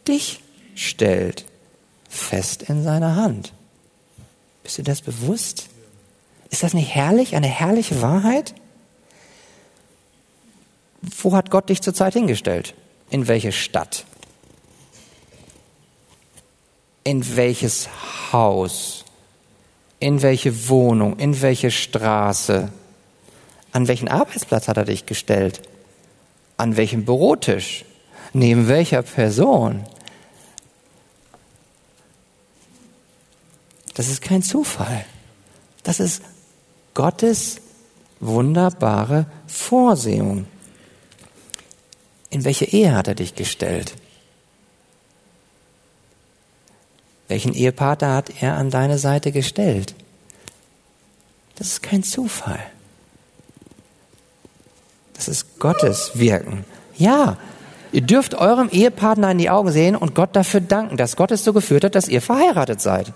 dich 0.06 0.43
stellt, 0.74 1.44
fest 2.08 2.62
in 2.62 2.82
seiner 2.82 3.16
Hand. 3.16 3.52
Bist 4.62 4.78
du 4.78 4.82
das 4.82 5.02
bewusst? 5.02 5.68
Ist 6.50 6.62
das 6.62 6.74
nicht 6.74 6.94
herrlich, 6.94 7.36
eine 7.36 7.46
herrliche 7.46 8.00
Wahrheit? 8.00 8.54
Wo 11.02 11.34
hat 11.34 11.50
Gott 11.50 11.68
dich 11.68 11.82
zurzeit 11.82 12.14
hingestellt? 12.14 12.74
In 13.10 13.28
welche 13.28 13.52
Stadt? 13.52 14.04
In 17.02 17.36
welches 17.36 17.88
Haus? 18.32 19.04
In 20.00 20.22
welche 20.22 20.68
Wohnung? 20.68 21.18
In 21.18 21.42
welche 21.42 21.70
Straße? 21.70 22.70
An 23.72 23.88
welchen 23.88 24.08
Arbeitsplatz 24.08 24.68
hat 24.68 24.76
er 24.76 24.84
dich 24.84 25.04
gestellt? 25.04 25.60
An 26.56 26.76
welchem 26.76 27.04
Bürotisch? 27.04 27.84
Neben 28.32 28.68
welcher 28.68 29.02
Person? 29.02 29.84
Das 33.94 34.08
ist 34.08 34.20
kein 34.20 34.42
Zufall. 34.42 35.04
Das 35.82 36.00
ist 36.00 36.22
Gottes 36.94 37.60
wunderbare 38.20 39.26
Vorsehung. 39.46 40.46
In 42.30 42.44
welche 42.44 42.64
Ehe 42.64 42.94
hat 42.94 43.08
er 43.08 43.14
dich 43.14 43.34
gestellt? 43.34 43.94
Welchen 47.28 47.54
Ehepartner 47.54 48.14
hat 48.14 48.42
er 48.42 48.56
an 48.56 48.70
deine 48.70 48.98
Seite 48.98 49.32
gestellt? 49.32 49.94
Das 51.56 51.68
ist 51.68 51.82
kein 51.82 52.02
Zufall. 52.02 52.60
Das 55.14 55.28
ist 55.28 55.58
Gottes 55.60 56.12
Wirken. 56.14 56.64
Ja, 56.96 57.38
ihr 57.92 58.02
dürft 58.02 58.34
eurem 58.34 58.68
Ehepartner 58.68 59.30
in 59.30 59.38
die 59.38 59.50
Augen 59.50 59.70
sehen 59.70 59.96
und 59.96 60.14
Gott 60.14 60.34
dafür 60.34 60.60
danken, 60.60 60.96
dass 60.96 61.16
Gott 61.16 61.30
es 61.30 61.44
so 61.44 61.52
geführt 61.52 61.84
hat, 61.84 61.94
dass 61.94 62.08
ihr 62.08 62.20
verheiratet 62.20 62.80
seid. 62.80 63.12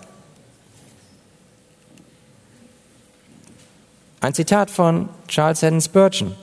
Ein 4.21 4.33
Zitat 4.33 4.69
von 4.69 5.07
Charles 5.29 5.63
Haddon 5.63 5.79
Spurgeon. 5.79 6.35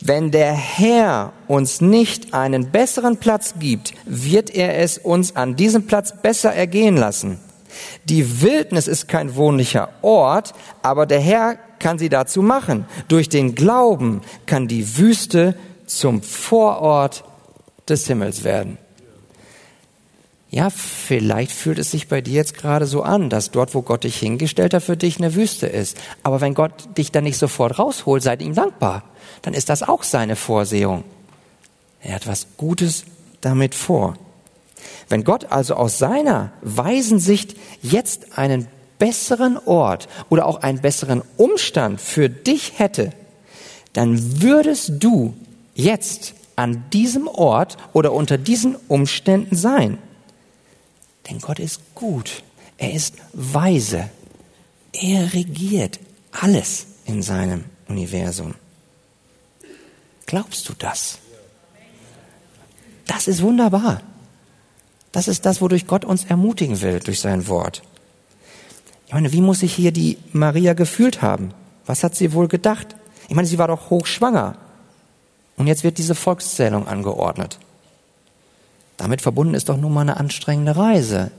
Wenn 0.00 0.32
der 0.32 0.52
Herr 0.52 1.32
uns 1.46 1.80
nicht 1.80 2.34
einen 2.34 2.70
besseren 2.72 3.16
Platz 3.16 3.54
gibt, 3.60 3.94
wird 4.04 4.50
er 4.50 4.78
es 4.78 4.98
uns 4.98 5.36
an 5.36 5.54
diesem 5.54 5.86
Platz 5.86 6.12
besser 6.20 6.52
ergehen 6.52 6.96
lassen. 6.96 7.38
Die 8.04 8.42
Wildnis 8.42 8.88
ist 8.88 9.06
kein 9.06 9.36
wohnlicher 9.36 9.90
Ort, 10.02 10.52
aber 10.82 11.06
der 11.06 11.20
Herr 11.20 11.56
kann 11.78 11.98
sie 11.98 12.08
dazu 12.08 12.42
machen. 12.42 12.86
Durch 13.06 13.28
den 13.28 13.54
Glauben 13.54 14.22
kann 14.46 14.66
die 14.66 14.98
Wüste 14.98 15.54
zum 15.86 16.22
Vorort 16.22 17.22
des 17.88 18.06
Himmels 18.06 18.42
werden. 18.42 18.78
Ja, 20.50 20.70
vielleicht 20.70 21.50
fühlt 21.50 21.78
es 21.78 21.90
sich 21.90 22.08
bei 22.08 22.20
dir 22.20 22.34
jetzt 22.34 22.54
gerade 22.54 22.86
so 22.86 23.02
an, 23.02 23.30
dass 23.30 23.50
dort, 23.50 23.74
wo 23.74 23.82
Gott 23.82 24.04
dich 24.04 24.16
hingestellt 24.16 24.74
hat, 24.74 24.82
für 24.82 24.96
dich 24.96 25.18
eine 25.18 25.34
Wüste 25.34 25.66
ist. 25.66 25.98
Aber 26.22 26.40
wenn 26.40 26.54
Gott 26.54 26.96
dich 26.96 27.10
dann 27.10 27.24
nicht 27.24 27.38
sofort 27.38 27.78
rausholt, 27.78 28.22
seid 28.22 28.42
ihm 28.42 28.54
dankbar. 28.54 29.02
Dann 29.42 29.54
ist 29.54 29.68
das 29.68 29.82
auch 29.82 30.04
seine 30.04 30.36
Vorsehung. 30.36 31.04
Er 32.00 32.14
hat 32.14 32.26
was 32.28 32.46
Gutes 32.56 33.04
damit 33.40 33.74
vor. 33.74 34.14
Wenn 35.08 35.24
Gott 35.24 35.50
also 35.50 35.74
aus 35.74 35.98
seiner 35.98 36.52
weisen 36.62 37.18
Sicht 37.18 37.56
jetzt 37.82 38.38
einen 38.38 38.68
besseren 38.98 39.58
Ort 39.58 40.08
oder 40.30 40.46
auch 40.46 40.62
einen 40.62 40.80
besseren 40.80 41.22
Umstand 41.36 42.00
für 42.00 42.28
dich 42.28 42.78
hätte, 42.78 43.12
dann 43.92 44.42
würdest 44.42 44.92
du 45.00 45.34
jetzt 45.74 46.34
an 46.54 46.84
diesem 46.92 47.28
Ort 47.28 47.76
oder 47.92 48.12
unter 48.12 48.38
diesen 48.38 48.76
Umständen 48.88 49.56
sein. 49.56 49.98
Denn 51.28 51.38
Gott 51.40 51.58
ist 51.58 51.80
gut. 51.94 52.42
Er 52.78 52.92
ist 52.92 53.14
weise. 53.32 54.10
Er 54.92 55.32
regiert 55.32 55.98
alles 56.32 56.86
in 57.04 57.22
seinem 57.22 57.64
Universum. 57.88 58.54
Glaubst 60.26 60.68
du 60.68 60.74
das? 60.74 61.18
Das 63.06 63.28
ist 63.28 63.42
wunderbar. 63.42 64.02
Das 65.12 65.28
ist 65.28 65.46
das, 65.46 65.60
wodurch 65.60 65.86
Gott 65.86 66.04
uns 66.04 66.24
ermutigen 66.24 66.80
will 66.82 67.00
durch 67.00 67.20
sein 67.20 67.46
Wort. 67.48 67.82
Ich 69.06 69.12
meine, 69.12 69.32
wie 69.32 69.40
muss 69.40 69.60
sich 69.60 69.72
hier 69.72 69.92
die 69.92 70.18
Maria 70.32 70.74
gefühlt 70.74 71.22
haben? 71.22 71.54
Was 71.86 72.02
hat 72.02 72.16
sie 72.16 72.32
wohl 72.32 72.48
gedacht? 72.48 72.96
Ich 73.28 73.34
meine, 73.34 73.46
sie 73.46 73.58
war 73.58 73.68
doch 73.68 73.90
hochschwanger. 73.90 74.58
Und 75.56 75.68
jetzt 75.68 75.84
wird 75.84 75.98
diese 75.98 76.14
Volkszählung 76.14 76.86
angeordnet. 76.86 77.58
Damit 78.96 79.20
verbunden 79.20 79.54
ist 79.54 79.68
doch 79.68 79.76
nun 79.76 79.92
mal 79.92 80.02
eine 80.02 80.16
anstrengende 80.16 80.76
Reise 80.76 81.30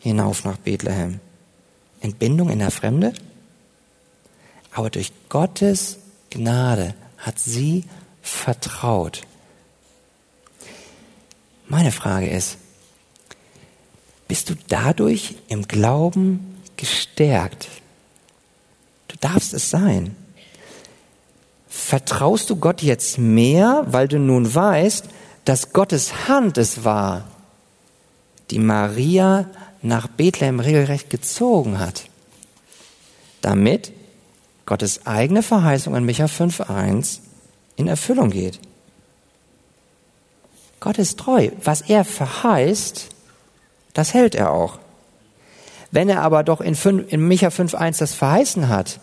hinauf 0.00 0.44
nach 0.44 0.56
Bethlehem. 0.58 1.20
Entbindung 2.00 2.50
in 2.50 2.60
der 2.60 2.70
Fremde? 2.70 3.12
Aber 4.72 4.90
durch 4.90 5.12
Gottes 5.28 5.98
Gnade 6.30 6.94
hat 7.16 7.38
sie 7.38 7.84
vertraut. 8.22 9.22
Meine 11.66 11.92
Frage 11.92 12.28
ist, 12.28 12.58
bist 14.28 14.50
du 14.50 14.54
dadurch 14.68 15.36
im 15.48 15.66
Glauben 15.66 16.60
gestärkt? 16.76 17.68
Du 19.08 19.16
darfst 19.20 19.54
es 19.54 19.70
sein. 19.70 20.14
Vertraust 21.68 22.50
du 22.50 22.56
Gott 22.56 22.82
jetzt 22.82 23.18
mehr, 23.18 23.84
weil 23.86 24.08
du 24.08 24.18
nun 24.18 24.54
weißt, 24.54 25.06
dass 25.48 25.72
Gottes 25.72 26.28
Hand 26.28 26.58
es 26.58 26.84
war, 26.84 27.24
die 28.50 28.58
Maria 28.58 29.48
nach 29.80 30.06
Bethlehem 30.06 30.60
regelrecht 30.60 31.08
gezogen 31.08 31.78
hat, 31.78 32.04
damit 33.40 33.94
Gottes 34.66 35.06
eigene 35.06 35.42
Verheißung 35.42 35.96
in 35.96 36.04
Micha 36.04 36.26
5.1 36.26 37.20
in 37.76 37.88
Erfüllung 37.88 38.28
geht. 38.28 38.60
Gott 40.80 40.98
ist 40.98 41.18
treu. 41.18 41.48
Was 41.64 41.80
er 41.80 42.04
verheißt, 42.04 43.06
das 43.94 44.12
hält 44.12 44.34
er 44.34 44.50
auch. 44.50 44.78
Wenn 45.90 46.10
er 46.10 46.20
aber 46.20 46.44
doch 46.44 46.60
in, 46.60 46.74
5, 46.74 47.10
in 47.10 47.26
Micha 47.26 47.48
5.1 47.48 48.00
das 48.00 48.12
verheißen 48.12 48.68
hat, 48.68 49.00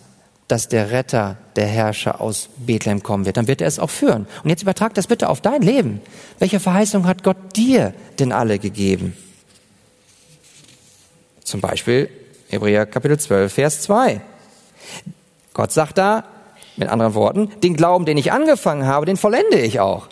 dass 0.48 0.68
der 0.68 0.92
Retter, 0.92 1.38
der 1.56 1.66
Herrscher 1.66 2.22
aus 2.22 2.50
Bethlehem 2.58 3.02
kommen 3.02 3.26
wird, 3.26 3.38
dann 3.38 3.48
wird 3.48 3.62
er 3.62 3.68
es 3.68 3.80
auch 3.80 3.90
führen. 3.90 4.28
Und 4.44 4.50
jetzt 4.50 4.62
übertrag 4.62 4.94
das 4.94 5.08
bitte 5.08 5.30
auf 5.30 5.42
dein 5.42 5.62
Leben. 5.62 6.02
Welche 6.38 6.60
Verheißung 6.60 7.08
hat 7.08 7.24
Gott 7.24 7.38
dir 7.56 7.94
denn 8.20 8.32
alle 8.32 8.60
gegeben? 8.60 9.18
Zum 11.44 11.62
Beispiel 11.62 12.10
Hebräer 12.50 12.86
Kapitel 12.86 13.20
12, 13.20 13.54
Vers 13.54 13.82
2. 13.82 14.22
Gott 15.54 15.72
sagt 15.72 15.98
da, 15.98 16.26
mit 16.78 16.90
anderen 16.90 17.14
Worten, 17.14 17.50
den 17.64 17.76
Glauben, 17.76 18.06
den 18.06 18.18
ich 18.18 18.32
angefangen 18.32 18.86
habe, 18.86 19.06
den 19.06 19.18
vollende 19.18 19.60
ich 19.60 19.80
auch. 19.80 20.08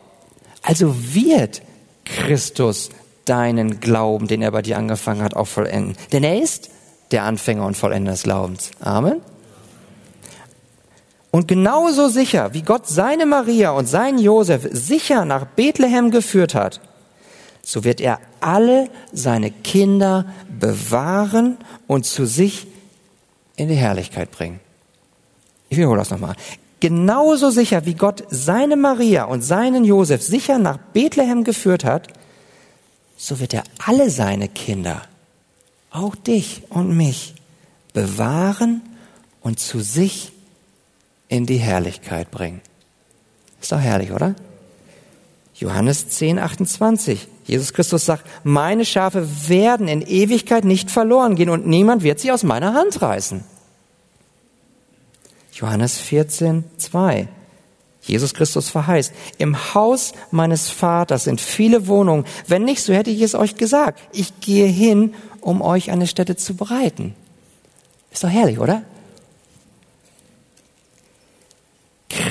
Also 0.62 0.96
wird 1.14 1.62
Christus 2.06 2.90
deinen 3.26 3.80
Glauben, 3.80 4.28
den 4.28 4.42
er 4.42 4.52
bei 4.52 4.62
dir 4.62 4.78
angefangen 4.78 5.22
hat, 5.22 5.36
auch 5.36 5.48
vollenden. 5.48 5.96
Denn 6.12 6.24
er 6.24 6.42
ist 6.42 6.70
der 7.12 7.24
Anfänger 7.24 7.66
und 7.66 7.76
Vollender 7.76 8.12
des 8.12 8.24
Glaubens. 8.24 8.72
Amen. 8.80 9.22
Und 11.34 11.48
genauso 11.48 12.10
sicher, 12.10 12.54
wie 12.54 12.62
Gott 12.62 12.86
seine 12.86 13.26
Maria 13.26 13.72
und 13.72 13.88
seinen 13.88 14.20
Josef 14.20 14.70
sicher 14.72 15.26
nach 15.26 15.46
Bethlehem 15.48 16.12
geführt 16.12 16.54
hat, 16.54 16.80
so 17.64 17.84
wird 17.84 18.02
er 18.02 18.20
alle 18.40 18.88
seine 19.14 19.50
Kinder 19.50 20.28
bewahren 20.60 21.58
und 21.88 22.06
zu 22.06 22.28
sich 22.28 22.68
in 23.56 23.68
die 23.68 23.74
Herrlichkeit 23.74 24.30
bringen. 24.30 24.60
Ich 25.70 25.78
wiederhole 25.80 25.98
das 26.02 26.12
nochmal. 26.12 26.36
Genauso 26.80 27.50
sicher, 27.50 27.88
wie 27.88 27.96
Gott 27.96 28.24
seine 28.30 28.76
Maria 28.76 29.24
und 29.24 29.42
seinen 29.42 29.86
Josef 29.86 30.22
sicher 30.22 30.60
nach 30.60 30.78
Bethlehem 30.78 31.44
geführt 31.44 31.84
hat, 31.84 32.10
so 33.18 33.40
wird 33.40 33.56
er 33.56 33.64
alle 33.84 34.12
seine 34.12 34.50
Kinder, 34.50 35.02
auch 35.90 36.16
dich 36.16 36.62
und 36.70 36.96
mich, 36.96 37.34
bewahren 37.92 38.84
und 39.42 39.60
zu 39.60 39.80
sich 39.80 40.32
in 41.34 41.48
die 41.48 41.58
Herrlichkeit 41.58 42.30
bringen. 42.30 42.62
Ist 43.60 43.72
doch 43.72 43.80
herrlich, 43.80 44.12
oder? 44.12 44.36
Johannes 45.56 46.08
10, 46.10 46.38
28. 46.38 47.28
Jesus 47.46 47.74
Christus 47.74 48.06
sagt, 48.06 48.24
meine 48.44 48.86
Schafe 48.86 49.28
werden 49.48 49.88
in 49.88 50.04
Ewigkeit 50.04 50.64
nicht 50.64 50.92
verloren 50.92 51.36
gehen 51.36 51.50
und 51.50 51.66
niemand 51.66 52.04
wird 52.04 52.20
sie 52.20 52.32
aus 52.32 52.44
meiner 52.44 52.76
Hand 52.76 53.02
reißen. 53.02 53.44
Johannes 55.54 55.98
14, 55.98 56.66
2. 56.78 57.28
Jesus 58.04 58.36
Christus 58.36 58.70
verheißt, 58.70 59.12
im 59.40 59.74
Haus 59.74 60.14
meines 60.30 60.70
Vaters 60.70 61.24
sind 61.24 61.42
viele 61.42 61.88
Wohnungen. 61.88 62.26
Wenn 62.48 62.64
nicht, 62.64 62.84
so 62.84 62.94
hätte 62.94 63.10
ich 63.10 63.22
es 63.24 63.34
euch 63.34 63.56
gesagt. 63.56 64.00
Ich 64.12 64.40
gehe 64.40 64.68
hin, 64.68 65.16
um 65.42 65.64
euch 65.64 65.90
eine 65.90 66.06
Stätte 66.06 66.36
zu 66.36 66.56
bereiten. 66.56 67.16
Ist 68.12 68.24
doch 68.24 68.30
herrlich, 68.30 68.60
oder? 68.60 68.84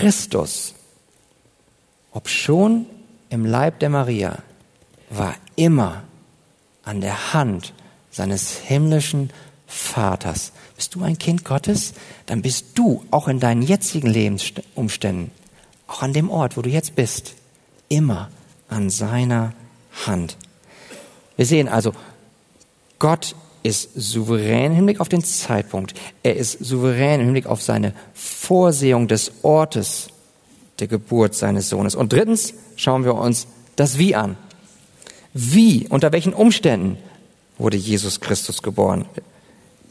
Christus, 0.03 0.75
ob 2.11 2.29
schon 2.29 2.87
im 3.29 3.47
Leib 3.47 3.79
der 3.79 3.89
Maria, 3.89 4.43
war 5.11 5.37
immer 5.55 6.03
an 6.83 7.01
der 7.01 7.33
Hand 7.33 7.73
seines 8.11 8.59
himmlischen 8.59 9.31
Vaters. 9.69 10.51
Bist 10.75 10.97
du 10.97 11.05
ein 11.05 11.19
Kind 11.19 11.45
Gottes? 11.45 11.95
Dann 12.27 12.43
bist 12.43 12.77
du 12.77 13.05
auch 13.13 13.29
in 13.29 13.39
deinen 13.39 13.63
jetzigen 13.63 14.09
Lebensumständen, 14.09 15.31
auch 15.87 16.03
an 16.03 16.13
dem 16.13 16.31
Ort, 16.31 16.57
wo 16.57 16.63
du 16.63 16.69
jetzt 16.69 16.97
bist, 16.97 17.37
immer 17.89 18.29
an 18.69 18.91
seiner 18.91 19.53
Hand. 20.05 20.37
Wir 21.37 21.47
sehen 21.47 21.69
also, 21.69 21.93
Gott 22.99 23.37
ist 23.63 23.91
souverän 23.95 24.73
im 24.73 24.77
Hinblick 24.77 25.01
auf 25.01 25.09
den 25.09 25.23
Zeitpunkt. 25.23 25.95
Er 26.23 26.37
ist 26.37 26.65
souverän 26.65 27.21
im 27.21 27.27
Hinblick 27.27 27.47
auf 27.47 27.63
seine 27.63 27.95
Vorsehung 28.15 29.09
des 29.09 29.33
Ortes 29.43 30.09
der 30.79 30.89
Geburt 30.89 31.35
seines 31.35 31.69
Sohnes. 31.69 31.95
Und 31.95 32.13
drittens 32.13 32.55
schauen 32.77 33.05
wir 33.05 33.15
uns 33.15 33.47
das 33.77 33.99
Wie 33.99 34.15
an. 34.15 34.37
Wie, 35.33 35.87
unter 35.89 36.13
welchen 36.13 36.33
Umständen 36.33 36.99
wurde 37.59 37.77
Jesus 37.77 38.21
Christus 38.21 38.63
geboren? 38.63 39.07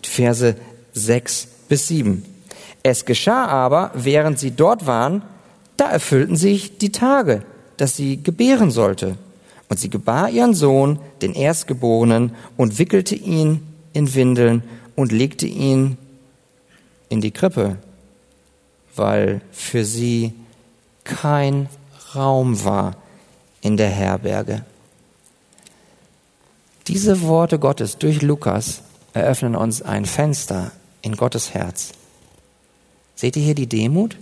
Verse 0.03 0.55
6 0.93 1.47
bis 1.69 1.87
7. 1.87 2.25
Es 2.83 3.05
geschah 3.05 3.45
aber, 3.45 3.91
während 3.93 4.39
sie 4.39 4.51
dort 4.51 4.85
waren, 4.85 5.23
da 5.77 5.89
erfüllten 5.89 6.35
sich 6.35 6.77
die 6.77 6.91
Tage, 6.91 7.43
dass 7.77 7.95
sie 7.95 8.21
gebären 8.21 8.71
sollte. 8.71 9.17
Und 9.71 9.79
sie 9.79 9.89
gebar 9.89 10.29
ihren 10.29 10.53
Sohn, 10.53 10.99
den 11.21 11.33
Erstgeborenen, 11.33 12.35
und 12.57 12.77
wickelte 12.77 13.15
ihn 13.15 13.65
in 13.93 14.13
Windeln 14.13 14.63
und 14.97 15.13
legte 15.13 15.47
ihn 15.47 15.97
in 17.07 17.21
die 17.21 17.31
Krippe, 17.31 17.77
weil 18.97 19.39
für 19.53 19.85
sie 19.85 20.33
kein 21.05 21.69
Raum 22.13 22.65
war 22.65 22.97
in 23.61 23.77
der 23.77 23.87
Herberge. 23.87 24.65
Diese 26.87 27.21
Worte 27.21 27.57
Gottes 27.57 27.97
durch 27.97 28.21
Lukas 28.21 28.81
eröffnen 29.13 29.55
uns 29.55 29.81
ein 29.81 30.03
Fenster 30.03 30.73
in 31.01 31.15
Gottes 31.15 31.53
Herz. 31.53 31.93
Seht 33.15 33.37
ihr 33.37 33.43
hier 33.43 33.55
die 33.55 33.67
Demut? 33.67 34.17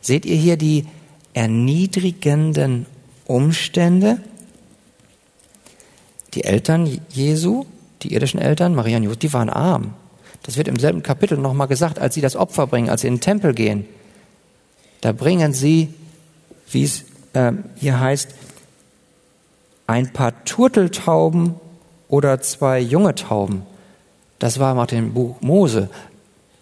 Seht 0.00 0.24
ihr 0.24 0.36
hier 0.36 0.56
die 0.56 0.86
erniedrigenden 1.34 2.86
Umstände? 3.26 4.22
Die 6.36 6.44
Eltern 6.44 7.00
Jesu, 7.08 7.64
die 8.02 8.12
irdischen 8.12 8.38
Eltern, 8.38 8.74
Maria 8.74 8.98
und 8.98 9.04
Josef, 9.04 9.18
die 9.18 9.32
waren 9.32 9.48
arm. 9.48 9.94
Das 10.42 10.58
wird 10.58 10.68
im 10.68 10.78
selben 10.78 11.02
Kapitel 11.02 11.38
nochmal 11.38 11.66
gesagt, 11.66 11.98
als 11.98 12.14
sie 12.14 12.20
das 12.20 12.36
Opfer 12.36 12.66
bringen, 12.66 12.90
als 12.90 13.00
sie 13.00 13.08
in 13.08 13.14
den 13.14 13.20
Tempel 13.22 13.54
gehen. 13.54 13.86
Da 15.00 15.12
bringen 15.12 15.54
sie, 15.54 15.94
wie 16.70 16.84
es 16.84 17.04
äh, 17.32 17.52
hier 17.76 17.98
heißt, 17.98 18.28
ein 19.86 20.12
paar 20.12 20.44
Turteltauben 20.44 21.54
oder 22.08 22.40
zwei 22.42 22.80
junge 22.80 23.14
Tauben. 23.14 23.62
Das 24.38 24.58
war 24.58 24.74
nach 24.74 24.88
dem 24.88 25.14
Buch 25.14 25.40
Mose 25.40 25.88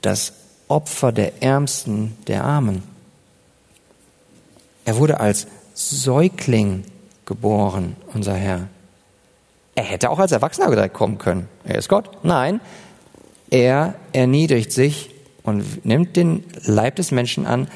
das 0.03 0.35
Opfer 0.69 1.11
der 1.11 1.43
Ärmsten, 1.43 2.17
der 2.29 2.45
Armen. 2.45 2.85
Er 4.85 4.99
wurde 4.99 5.19
als 5.19 5.49
Säugling 5.75 6.85
geboren, 7.25 7.97
unser 8.13 8.35
Herr. 8.35 8.69
Er 9.75 9.85
hätte 9.85 10.11
auch 10.11 10.19
als 10.19 10.33
Erwachsener 10.33 10.71
direkt 10.71 10.95
kommen 10.95 11.19
können. 11.19 11.49
Er 11.65 11.77
ist 11.77 11.89
Gott. 11.89 12.11
Nein, 12.23 12.61
er 13.51 13.95
erniedrigt 14.13 14.73
sich 14.73 15.11
und 15.43 15.85
nimmt 15.85 16.17
den 16.17 16.45
Leib 16.65 16.97
des 16.97 17.11
Menschen 17.11 17.47
an 17.47 17.69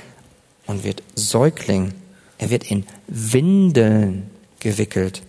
und 0.66 0.84
wird 0.84 1.02
Säugling. 1.14 1.92
Er 2.38 2.50
wird 2.50 2.70
in 2.70 2.86
Windeln 3.08 4.30
gewickelt. 4.60 5.22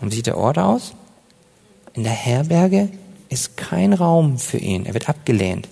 Und 0.00 0.12
sieht 0.12 0.26
der 0.26 0.38
Ort 0.38 0.58
aus? 0.58 0.94
In 1.94 2.02
der 2.02 2.12
Herberge 2.12 2.88
ist 3.28 3.56
kein 3.56 3.92
Raum 3.92 4.38
für 4.38 4.58
ihn. 4.58 4.86
Er 4.86 4.94
wird 4.94 5.08
abgelehnt. 5.08 5.68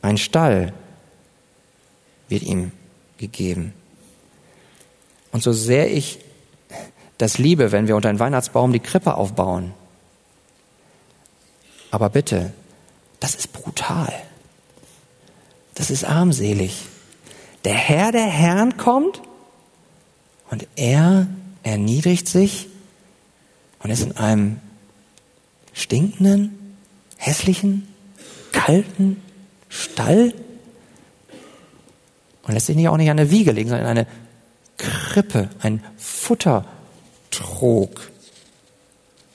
Ein 0.00 0.18
Stall 0.18 0.72
wird 2.28 2.42
ihm 2.42 2.72
gegeben. 3.18 3.72
Und 5.32 5.42
so 5.42 5.52
sehr 5.52 5.90
ich 5.90 6.18
das 7.18 7.38
liebe, 7.38 7.72
wenn 7.72 7.86
wir 7.86 7.96
unter 7.96 8.08
einen 8.08 8.18
Weihnachtsbaum 8.18 8.72
die 8.72 8.80
Krippe 8.80 9.14
aufbauen. 9.14 9.72
Aber 11.90 12.10
bitte, 12.10 12.52
das 13.20 13.34
ist 13.34 13.52
brutal. 13.52 14.12
Das 15.74 15.90
ist 15.90 16.04
armselig. 16.04 16.86
Der 17.64 17.74
Herr 17.74 18.12
der 18.12 18.26
Herrn 18.26 18.76
kommt 18.76 19.22
und 20.50 20.66
er 20.76 21.26
erniedrigt 21.62 22.28
sich 22.28 22.68
und 23.82 23.90
ist 23.90 24.02
in 24.02 24.16
einem 24.16 24.60
stinkenden, 25.72 26.76
hässlichen, 27.16 27.88
kalten 28.52 29.22
Stall 29.68 30.34
und 32.42 32.54
lässt 32.54 32.66
sich 32.66 32.76
nicht 32.76 32.88
auch 32.88 32.96
nicht 32.96 33.10
an 33.10 33.16
der 33.16 33.30
Wiege 33.30 33.52
legen, 33.52 33.68
sondern 33.70 33.86
in 33.86 33.98
eine 33.98 34.06
Krippe, 34.76 35.48
ein 35.60 35.82
Futter 35.96 36.66
trug. 37.36 38.10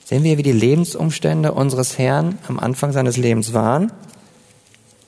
Sehen 0.05 0.23
wir, 0.23 0.37
wie 0.37 0.43
die 0.43 0.51
Lebensumstände 0.51 1.51
unseres 1.51 1.97
Herrn 1.97 2.39
am 2.47 2.59
Anfang 2.59 2.91
seines 2.91 3.17
Lebens 3.17 3.53
waren? 3.53 3.91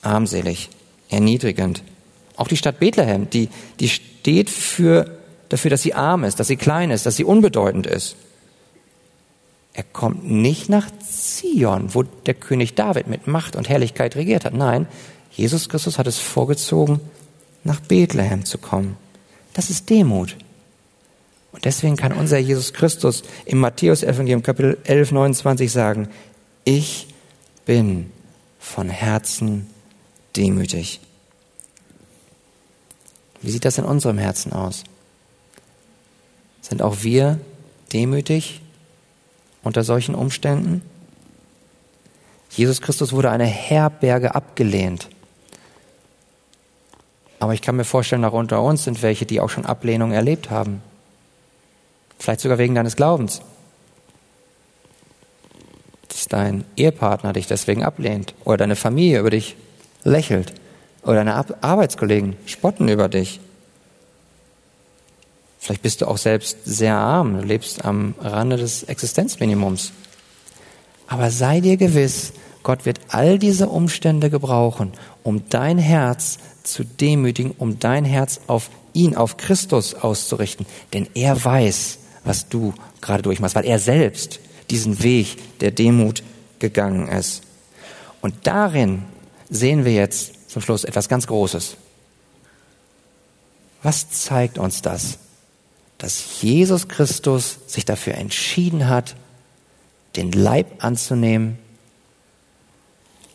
armselig, 0.02 0.68
erniedrigend. 1.08 1.82
Auch 2.36 2.48
die 2.48 2.56
Stadt 2.56 2.80
Bethlehem, 2.80 3.30
die, 3.30 3.48
die 3.80 3.88
steht 3.88 4.50
für, 4.50 5.18
dafür, 5.48 5.70
dass 5.70 5.82
sie 5.82 5.94
arm 5.94 6.24
ist, 6.24 6.40
dass 6.40 6.48
sie 6.48 6.56
klein 6.56 6.90
ist, 6.90 7.06
dass 7.06 7.16
sie 7.16 7.24
unbedeutend 7.24 7.86
ist. 7.86 8.16
Er 9.74 9.84
kommt 9.84 10.28
nicht 10.30 10.68
nach 10.68 10.88
Zion, 11.00 11.94
wo 11.94 12.02
der 12.02 12.34
König 12.34 12.74
David 12.74 13.06
mit 13.06 13.26
Macht 13.26 13.56
und 13.56 13.68
Herrlichkeit 13.68 14.16
regiert 14.16 14.44
hat. 14.44 14.52
Nein, 14.52 14.86
Jesus 15.30 15.68
Christus 15.68 15.98
hat 15.98 16.06
es 16.06 16.18
vorgezogen, 16.18 17.00
nach 17.64 17.80
Bethlehem 17.80 18.44
zu 18.44 18.58
kommen. 18.58 18.96
Das 19.54 19.70
ist 19.70 19.88
Demut. 19.88 20.36
Und 21.52 21.64
deswegen 21.66 21.96
kann 21.96 22.12
unser 22.12 22.38
Jesus 22.38 22.72
Christus 22.72 23.22
im 23.44 23.58
Matthäus-Evangelium 23.58 24.42
Kapitel 24.42 24.78
11, 24.84 25.12
29 25.12 25.70
sagen, 25.70 26.08
ich 26.64 27.08
bin 27.66 28.10
von 28.58 28.88
Herzen 28.88 29.66
demütig. 30.34 31.00
Wie 33.42 33.50
sieht 33.50 33.64
das 33.64 33.78
in 33.78 33.84
unserem 33.84 34.18
Herzen 34.18 34.52
aus? 34.52 34.84
Sind 36.62 36.80
auch 36.80 37.02
wir 37.02 37.38
demütig 37.92 38.62
unter 39.62 39.82
solchen 39.82 40.14
Umständen? 40.14 40.80
Jesus 42.50 42.80
Christus 42.80 43.12
wurde 43.12 43.30
eine 43.30 43.46
Herberge 43.46 44.34
abgelehnt. 44.34 45.08
Aber 47.40 47.54
ich 47.54 47.62
kann 47.62 47.76
mir 47.76 47.84
vorstellen, 47.84 48.24
auch 48.24 48.34
unter 48.34 48.62
uns 48.62 48.84
sind 48.84 49.02
welche, 49.02 49.26
die 49.26 49.40
auch 49.40 49.50
schon 49.50 49.66
Ablehnung 49.66 50.12
erlebt 50.12 50.50
haben. 50.50 50.82
Vielleicht 52.22 52.42
sogar 52.42 52.58
wegen 52.58 52.76
deines 52.76 52.94
Glaubens. 52.94 53.42
Dass 56.06 56.28
dein 56.28 56.64
Ehepartner 56.76 57.32
dich 57.32 57.48
deswegen 57.48 57.82
ablehnt 57.82 58.36
oder 58.44 58.58
deine 58.58 58.76
Familie 58.76 59.18
über 59.18 59.30
dich 59.30 59.56
lächelt 60.04 60.54
oder 61.02 61.24
deine 61.24 61.34
Arbeitskollegen 61.34 62.36
spotten 62.46 62.86
über 62.86 63.08
dich. 63.08 63.40
Vielleicht 65.58 65.82
bist 65.82 66.00
du 66.00 66.06
auch 66.06 66.16
selbst 66.16 66.58
sehr 66.64 66.94
arm, 66.94 67.40
du 67.40 67.44
lebst 67.44 67.84
am 67.84 68.14
Rande 68.20 68.56
des 68.56 68.84
Existenzminimums. 68.84 69.90
Aber 71.08 71.32
sei 71.32 71.58
dir 71.58 71.76
gewiss, 71.76 72.34
Gott 72.62 72.86
wird 72.86 73.00
all 73.08 73.40
diese 73.40 73.68
Umstände 73.68 74.30
gebrauchen, 74.30 74.92
um 75.24 75.48
dein 75.48 75.78
Herz 75.78 76.38
zu 76.62 76.84
demütigen, 76.84 77.50
um 77.58 77.80
dein 77.80 78.04
Herz 78.04 78.38
auf 78.46 78.70
ihn, 78.92 79.16
auf 79.16 79.38
Christus 79.38 79.94
auszurichten. 79.94 80.66
Denn 80.92 81.08
er 81.14 81.44
weiß, 81.44 81.98
was 82.24 82.48
du 82.48 82.74
gerade 83.00 83.22
durchmachst, 83.22 83.54
weil 83.54 83.64
er 83.64 83.78
selbst 83.78 84.40
diesen 84.70 85.02
Weg 85.02 85.58
der 85.60 85.70
Demut 85.70 86.22
gegangen 86.58 87.08
ist. 87.08 87.42
Und 88.20 88.46
darin 88.46 89.04
sehen 89.50 89.84
wir 89.84 89.92
jetzt 89.92 90.50
zum 90.50 90.62
Schluss 90.62 90.84
etwas 90.84 91.08
ganz 91.08 91.26
Großes. 91.26 91.76
Was 93.82 94.10
zeigt 94.10 94.58
uns 94.58 94.82
das? 94.82 95.18
Dass 95.98 96.40
Jesus 96.40 96.88
Christus 96.88 97.58
sich 97.66 97.84
dafür 97.84 98.14
entschieden 98.14 98.88
hat, 98.88 99.16
den 100.16 100.30
Leib 100.30 100.84
anzunehmen, 100.84 101.58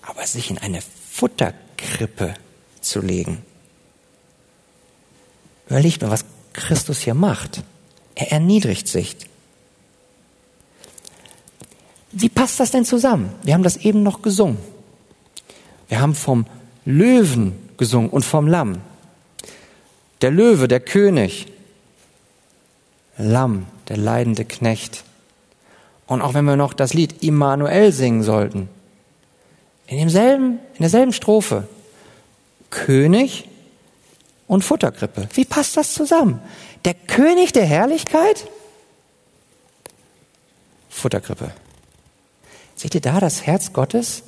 aber 0.02 0.26
sich 0.26 0.50
in 0.50 0.58
eine 0.58 0.82
Futterkrippe 1.12 2.36
zu 2.82 3.02
legen. 3.02 3.44
Überlegt 5.68 6.02
mal, 6.02 6.12
was 6.12 6.24
Christus 6.54 7.02
hier 7.02 7.14
macht. 7.14 7.64
Er 8.18 8.32
erniedrigt 8.32 8.88
sich. 8.88 9.16
Wie 12.12 12.30
passt 12.30 12.60
das 12.60 12.72
denn 12.72 12.84
zusammen? 12.84 13.30
Wir 13.44 13.54
haben 13.54 13.62
das 13.62 13.78
eben 13.78 14.02
noch 14.02 14.24
gesungen. 14.24 14.58
Wir 15.88 16.02
haben 16.02 16.16
vom 16.16 16.48
Löwen 16.84 17.54
gesungen 17.78 18.10
und 18.10 18.26
vom 18.26 18.48
Lamm. 18.48 18.82
Der 20.22 20.32
Löwe, 20.32 20.68
der 20.68 20.80
König. 20.80 21.46
Lamm, 23.20 23.68
der 23.88 23.98
leidende 23.98 24.46
Knecht. 24.46 25.04
Und 26.08 26.24
auch 26.24 26.34
wenn 26.34 26.46
wir 26.46 26.56
noch 26.56 26.74
das 26.74 26.96
Lied 26.96 27.22
Immanuel 27.22 27.92
singen 27.92 28.24
sollten, 28.24 28.68
in, 29.86 30.00
demselben, 30.00 30.54
in 30.74 30.80
derselben 30.80 31.14
Strophe, 31.14 31.68
König 32.72 33.48
und 34.48 34.64
Futterkrippe. 34.64 35.28
Wie 35.34 35.46
passt 35.46 35.78
das 35.78 35.94
zusammen? 35.94 36.42
Der 36.86 36.94
König 36.94 37.54
der 37.54 37.66
Herrlichkeit? 37.66 38.48
Futterkrippe. 40.90 41.54
Seht 42.76 42.96
ihr 42.96 43.02
da 43.02 43.20
das 43.20 43.46
Herz 43.46 43.74
Gottes? 43.74 44.24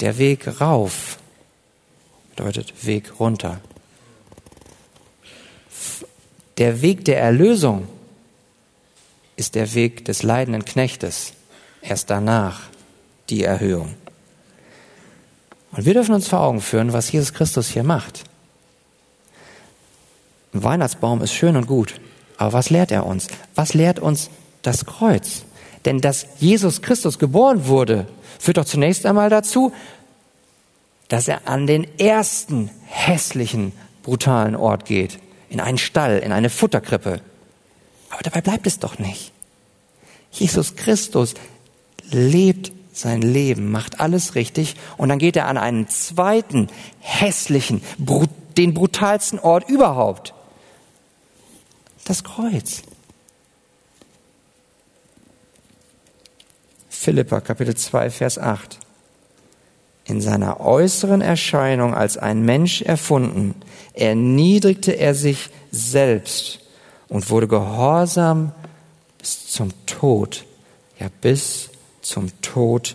Der 0.00 0.18
Weg 0.18 0.60
rauf 0.60 1.18
bedeutet 2.30 2.84
Weg 2.84 3.20
runter. 3.20 3.60
Der 6.58 6.82
Weg 6.82 7.04
der 7.04 7.20
Erlösung 7.20 7.88
ist 9.36 9.54
der 9.54 9.74
Weg 9.74 10.04
des 10.04 10.22
leidenden 10.22 10.64
Knechtes. 10.64 11.32
Erst 11.82 12.10
danach 12.10 12.62
die 13.28 13.42
Erhöhung. 13.42 13.94
Und 15.76 15.84
wir 15.84 15.94
dürfen 15.94 16.14
uns 16.14 16.28
vor 16.28 16.40
Augen 16.40 16.60
führen, 16.60 16.92
was 16.92 17.10
Jesus 17.10 17.32
Christus 17.32 17.68
hier 17.68 17.82
macht. 17.82 18.24
Ein 20.52 20.62
Weihnachtsbaum 20.62 21.20
ist 21.20 21.32
schön 21.32 21.56
und 21.56 21.66
gut, 21.66 22.00
aber 22.36 22.52
was 22.52 22.70
lehrt 22.70 22.92
er 22.92 23.06
uns? 23.06 23.26
Was 23.54 23.74
lehrt 23.74 23.98
uns 23.98 24.30
das 24.62 24.86
Kreuz? 24.86 25.44
Denn 25.84 26.00
dass 26.00 26.26
Jesus 26.38 26.80
Christus 26.80 27.18
geboren 27.18 27.66
wurde, 27.66 28.06
führt 28.38 28.56
doch 28.56 28.64
zunächst 28.64 29.04
einmal 29.04 29.30
dazu, 29.30 29.72
dass 31.08 31.28
er 31.28 31.48
an 31.48 31.66
den 31.66 31.86
ersten 31.98 32.70
hässlichen, 32.86 33.72
brutalen 34.02 34.56
Ort 34.56 34.84
geht, 34.84 35.18
in 35.50 35.60
einen 35.60 35.78
Stall, 35.78 36.18
in 36.18 36.32
eine 36.32 36.50
Futterkrippe. 36.50 37.20
Aber 38.10 38.22
dabei 38.22 38.40
bleibt 38.40 38.66
es 38.66 38.78
doch 38.78 38.98
nicht. 38.98 39.32
Jesus 40.30 40.76
Christus 40.76 41.34
lebt 42.10 42.72
sein 42.94 43.20
Leben, 43.22 43.70
macht 43.70 44.00
alles 44.00 44.34
richtig 44.36 44.76
und 44.96 45.08
dann 45.08 45.18
geht 45.18 45.36
er 45.36 45.48
an 45.48 45.58
einen 45.58 45.88
zweiten 45.88 46.68
hässlichen, 47.00 47.82
den 48.56 48.72
brutalsten 48.72 49.38
Ort 49.40 49.68
überhaupt. 49.68 50.32
Das 52.04 52.22
Kreuz. 52.22 52.82
Philippa 56.88 57.40
Kapitel 57.40 57.76
2 57.76 58.10
Vers 58.10 58.38
8. 58.38 58.78
In 60.06 60.20
seiner 60.20 60.60
äußeren 60.60 61.20
Erscheinung 61.20 61.94
als 61.94 62.16
ein 62.16 62.42
Mensch 62.44 62.82
erfunden, 62.82 63.54
erniedrigte 63.94 64.92
er 64.92 65.14
sich 65.14 65.50
selbst 65.70 66.60
und 67.08 67.30
wurde 67.30 67.48
gehorsam 67.48 68.52
bis 69.18 69.48
zum 69.48 69.72
Tod, 69.86 70.44
ja 70.98 71.08
bis 71.20 71.70
zum 72.04 72.28
Tod 72.42 72.94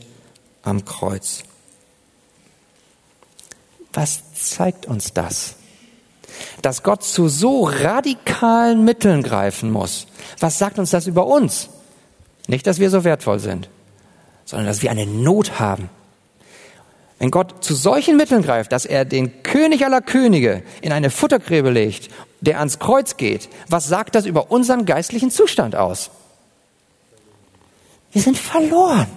am 0.63 0.85
Kreuz. 0.85 1.43
Was 3.93 4.33
zeigt 4.33 4.85
uns 4.85 5.13
das? 5.13 5.55
Dass 6.61 6.83
Gott 6.83 7.03
zu 7.03 7.27
so 7.27 7.63
radikalen 7.63 8.85
Mitteln 8.85 9.23
greifen 9.23 9.71
muss. 9.71 10.07
Was 10.39 10.59
sagt 10.59 10.79
uns 10.79 10.91
das 10.91 11.07
über 11.07 11.25
uns? 11.25 11.69
Nicht, 12.47 12.67
dass 12.67 12.79
wir 12.79 12.89
so 12.89 13.03
wertvoll 13.03 13.39
sind, 13.39 13.69
sondern 14.45 14.67
dass 14.67 14.81
wir 14.81 14.91
eine 14.91 15.05
Not 15.05 15.59
haben. 15.59 15.89
Wenn 17.17 17.31
Gott 17.31 17.63
zu 17.63 17.75
solchen 17.75 18.15
Mitteln 18.15 18.43
greift, 18.43 18.71
dass 18.71 18.85
er 18.85 19.05
den 19.05 19.43
König 19.43 19.83
aller 19.85 20.01
Könige 20.01 20.63
in 20.81 20.93
eine 20.93 21.09
Futtergräbe 21.09 21.69
legt, 21.69 22.09
der 22.41 22.59
ans 22.59 22.79
Kreuz 22.79 23.17
geht, 23.17 23.49
was 23.67 23.87
sagt 23.87 24.15
das 24.15 24.25
über 24.25 24.51
unseren 24.51 24.85
geistlichen 24.85 25.29
Zustand 25.29 25.75
aus? 25.75 26.11
Wir 28.11 28.21
sind 28.21 28.37
verloren. 28.37 29.07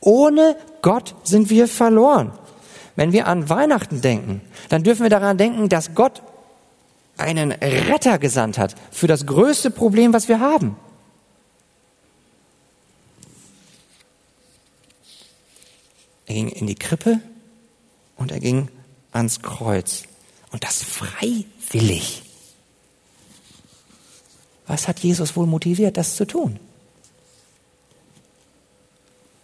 Ohne 0.00 0.56
Gott 0.82 1.14
sind 1.24 1.50
wir 1.50 1.68
verloren. 1.68 2.32
Wenn 2.96 3.12
wir 3.12 3.26
an 3.26 3.48
Weihnachten 3.48 4.00
denken, 4.00 4.40
dann 4.68 4.82
dürfen 4.82 5.02
wir 5.02 5.10
daran 5.10 5.38
denken, 5.38 5.68
dass 5.68 5.94
Gott 5.94 6.22
einen 7.16 7.52
Retter 7.52 8.18
gesandt 8.18 8.58
hat 8.58 8.74
für 8.90 9.06
das 9.06 9.26
größte 9.26 9.70
Problem, 9.70 10.12
was 10.12 10.28
wir 10.28 10.40
haben. 10.40 10.76
Er 16.26 16.34
ging 16.34 16.48
in 16.48 16.66
die 16.66 16.74
Krippe 16.74 17.20
und 18.16 18.32
er 18.32 18.40
ging 18.40 18.68
ans 19.12 19.42
Kreuz. 19.42 20.04
Und 20.50 20.64
das 20.64 20.82
freiwillig. 20.82 22.22
Was 24.66 24.88
hat 24.88 25.00
Jesus 25.00 25.36
wohl 25.36 25.46
motiviert, 25.46 25.96
das 25.96 26.16
zu 26.16 26.26
tun? 26.26 26.58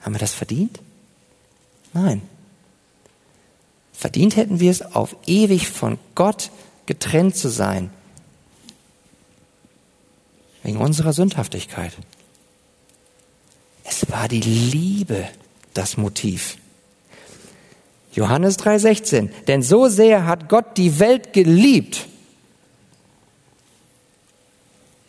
Haben 0.00 0.14
wir 0.14 0.18
das 0.18 0.32
verdient? 0.32 0.80
Nein. 1.92 2.22
Verdient 3.92 4.36
hätten 4.36 4.60
wir 4.60 4.70
es, 4.70 4.82
auf 4.82 5.14
ewig 5.26 5.68
von 5.68 5.98
Gott 6.14 6.50
getrennt 6.86 7.36
zu 7.36 7.48
sein. 7.48 7.90
Wegen 10.62 10.78
unserer 10.78 11.12
Sündhaftigkeit. 11.12 11.92
Es 13.84 14.10
war 14.10 14.28
die 14.28 14.40
Liebe 14.40 15.28
das 15.74 15.96
Motiv. 15.96 16.56
Johannes 18.12 18.58
3:16. 18.58 19.30
Denn 19.46 19.62
so 19.62 19.88
sehr 19.88 20.26
hat 20.26 20.48
Gott 20.48 20.76
die 20.76 20.98
Welt 20.98 21.32
geliebt. 21.32 22.06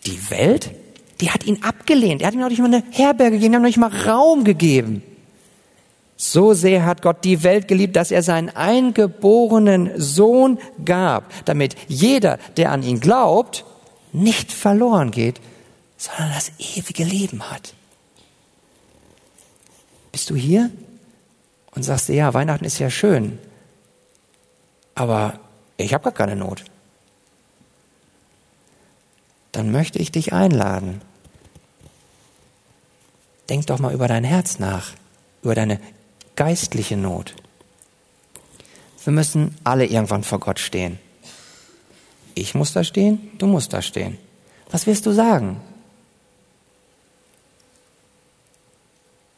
Die 0.06 0.30
Welt? 0.30 0.72
Die 1.22 1.30
hat 1.30 1.46
ihn 1.46 1.64
abgelehnt. 1.64 2.22
Er 2.22 2.28
hat 2.28 2.34
ihm 2.34 2.40
noch 2.40 2.50
nicht 2.50 2.60
mal 2.60 2.66
eine 2.66 2.84
Herberge 2.90 3.38
gegeben, 3.38 3.54
er 3.54 3.58
hat 3.58 3.62
noch 3.62 3.68
nicht 3.68 3.78
mal 3.78 4.10
Raum 4.10 4.44
gegeben. 4.44 5.04
So 6.18 6.54
sehr 6.54 6.86
hat 6.86 7.02
Gott 7.02 7.24
die 7.24 7.44
Welt 7.44 7.68
geliebt, 7.68 7.96
dass 7.96 8.12
er 8.12 8.22
seinen 8.22 8.50
eingeborenen 8.50 9.92
Sohn 10.00 10.60
gab, 10.86 11.32
damit 11.46 11.76
jeder, 11.88 12.38
der 12.58 12.72
an 12.72 12.84
ihn 12.84 13.00
glaubt, 13.00 13.66
nicht 14.14 14.52
verloren 14.52 15.12
geht, 15.12 15.42
sondern 15.98 16.34
das 16.34 16.52
ewige 16.60 17.04
Leben 17.04 17.50
hat. 17.50 17.74
Bist 20.12 20.30
du 20.30 20.36
hier 20.36 20.70
und 21.74 21.84
sagst, 21.84 22.10
ja, 22.10 22.34
Weihnachten 22.34 22.66
ist 22.66 22.80
ja 22.80 22.90
schön, 22.90 23.40
aber 24.94 25.40
ich 25.78 25.94
habe 25.94 26.04
gar 26.04 26.14
keine 26.14 26.36
Not. 26.36 26.64
Dann 29.52 29.72
möchte 29.72 30.00
ich 30.00 30.12
dich 30.12 30.34
einladen. 30.34 31.02
Denk 33.52 33.68
doch 33.68 33.80
mal 33.80 33.94
über 33.94 34.08
dein 34.08 34.24
Herz 34.24 34.60
nach, 34.60 34.94
über 35.44 35.56
deine 35.56 35.82
geistliche 36.38 36.96
Not. 36.96 37.36
Wir 39.04 39.12
müssen 39.12 39.58
alle 39.66 39.86
irgendwann 39.86 40.24
vor 40.24 40.40
Gott 40.40 40.58
stehen. 40.58 41.00
Ich 42.34 42.56
muss 42.56 42.72
da 42.72 42.86
stehen, 42.86 43.20
du 43.40 43.48
musst 43.48 43.74
da 43.74 43.82
stehen. 43.82 44.18
Was 44.70 44.88
wirst 44.88 45.06
du 45.06 45.12
sagen? 45.12 45.60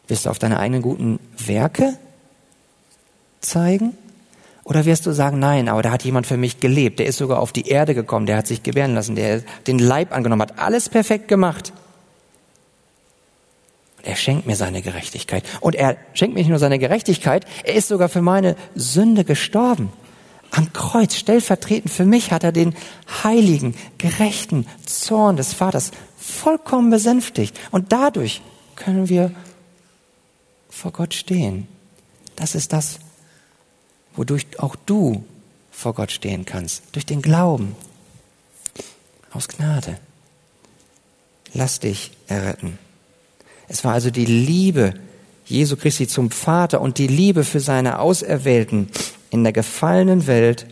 Wirst 0.07 0.27
du 0.27 0.29
auf 0.29 0.37
deine 0.37 0.59
eigenen 0.59 0.83
guten 0.83 1.19
Werke 1.35 1.97
zeigen? 3.41 3.97
Oder 4.63 4.85
wirst 4.85 5.07
du 5.07 5.11
sagen, 5.11 5.39
nein, 5.39 5.67
aber 5.67 5.81
da 5.81 5.89
hat 5.89 6.03
jemand 6.03 6.27
für 6.27 6.37
mich 6.37 6.59
gelebt, 6.59 6.99
der 6.99 7.07
ist 7.07 7.17
sogar 7.17 7.39
auf 7.39 7.51
die 7.51 7.67
Erde 7.67 7.95
gekommen, 7.95 8.27
der 8.27 8.37
hat 8.37 8.45
sich 8.45 8.61
gewähren 8.61 8.93
lassen, 8.93 9.15
der 9.15 9.41
den 9.65 9.79
Leib 9.79 10.13
angenommen 10.13 10.43
hat, 10.43 10.59
alles 10.59 10.87
perfekt 10.87 11.27
gemacht. 11.27 11.73
Er 14.03 14.17
schenkt 14.17 14.45
mir 14.45 14.57
seine 14.57 14.81
Gerechtigkeit. 14.81 15.43
Und 15.61 15.75
er 15.75 15.97
schenkt 16.13 16.35
mir 16.35 16.41
nicht 16.41 16.49
nur 16.49 16.59
seine 16.59 16.77
Gerechtigkeit, 16.77 17.45
er 17.63 17.73
ist 17.73 17.87
sogar 17.87 18.09
für 18.09 18.21
meine 18.21 18.55
Sünde 18.75 19.23
gestorben. 19.23 19.91
Am 20.51 20.71
Kreuz, 20.71 21.15
stellvertretend 21.15 21.91
für 21.91 22.05
mich, 22.05 22.31
hat 22.31 22.43
er 22.43 22.51
den 22.51 22.75
heiligen, 23.23 23.75
gerechten 23.97 24.67
Zorn 24.85 25.37
des 25.37 25.53
Vaters 25.53 25.91
vollkommen 26.17 26.91
besänftigt. 26.91 27.59
Und 27.71 27.91
dadurch 27.91 28.41
können 28.75 29.09
wir 29.09 29.31
vor 30.69 30.91
Gott 30.91 31.13
stehen. 31.13 31.67
Das 32.35 32.55
ist 32.55 32.73
das, 32.73 32.99
wodurch 34.15 34.45
auch 34.59 34.75
du 34.75 35.23
vor 35.71 35.93
Gott 35.93 36.11
stehen 36.11 36.45
kannst. 36.45 36.83
Durch 36.91 37.05
den 37.05 37.21
Glauben. 37.21 37.75
Aus 39.31 39.47
Gnade. 39.47 39.97
Lass 41.53 41.79
dich 41.79 42.11
erretten. 42.27 42.77
Es 43.67 43.83
war 43.83 43.93
also 43.93 44.09
die 44.09 44.25
Liebe 44.25 44.93
Jesu 45.45 45.75
Christi 45.75 46.07
zum 46.07 46.31
Vater 46.31 46.81
und 46.81 46.97
die 46.97 47.07
Liebe 47.07 47.43
für 47.43 47.59
seine 47.59 47.99
Auserwählten 47.99 48.89
in 49.29 49.43
der 49.43 49.53
gefallenen 49.53 50.27
Welt, 50.27 50.65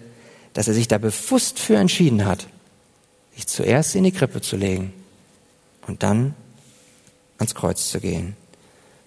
dass 0.54 0.68
er 0.68 0.74
sich 0.74 0.88
da 0.88 0.98
bewusst 0.98 1.60
für 1.60 1.76
entschieden 1.76 2.26
hat, 2.26 2.48
sich 3.36 3.48
zuerst 3.48 3.96
in 3.96 4.04
die 4.04 4.12
Krippe 4.12 4.42
zu 4.42 4.56
legen 4.56 4.94
und 5.88 6.04
dann 6.04 6.36
ans 7.38 7.56
Kreuz 7.56 7.90
zu 7.90 8.00
gehen. 8.00 8.36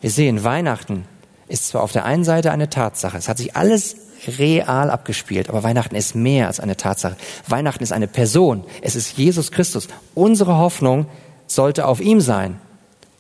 Wir 0.01 0.11
sehen, 0.11 0.45
Weihnachten 0.45 1.07
ist 1.49 1.69
zwar 1.69 1.83
auf 1.83 1.93
der 1.93 2.05
einen 2.05 2.25
Seite 2.25 2.51
eine 2.51 2.69
Tatsache, 2.69 3.17
es 3.17 3.29
hat 3.29 3.39
sich 3.39 3.57
alles 3.57 3.97
real 4.39 4.91
abgespielt, 4.91 5.49
aber 5.49 5.63
Weihnachten 5.63 5.95
ist 5.95 6.15
mehr 6.15 6.47
als 6.47 6.61
eine 6.61 6.77
Tatsache. 6.77 7.17
Weihnachten 7.47 7.83
ist 7.83 7.93
eine 7.93 8.09
Person, 8.09 8.65
es 8.81 8.97
ist 8.97 9.19
Jesus 9.19 9.51
Christus. 9.51 9.89
Unsere 10.15 10.57
Hoffnung 10.57 11.07
sollte 11.47 11.87
auf 11.87 12.01
ihm 12.01 12.21
sein. 12.21 12.59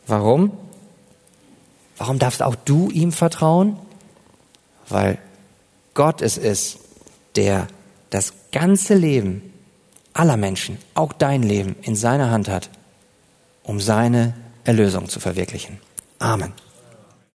Warum? 0.07 0.52
Warum 1.96 2.18
darfst 2.18 2.42
auch 2.42 2.55
du 2.57 2.90
ihm 2.90 3.12
vertrauen? 3.12 3.76
Weil 4.88 5.18
Gott 5.94 6.22
es 6.22 6.36
ist, 6.36 6.78
der 7.36 7.68
das 8.11 8.32
ganze 8.52 8.94
Leben 8.94 9.52
aller 10.12 10.36
Menschen, 10.36 10.78
auch 10.94 11.12
dein 11.12 11.42
Leben, 11.42 11.76
in 11.82 11.96
seiner 11.96 12.30
Hand 12.30 12.48
hat, 12.48 12.70
um 13.62 13.80
seine 13.80 14.34
Erlösung 14.64 15.09
zu 15.09 15.20
verwirklichen. 15.20 15.80
Amen. 16.18 16.52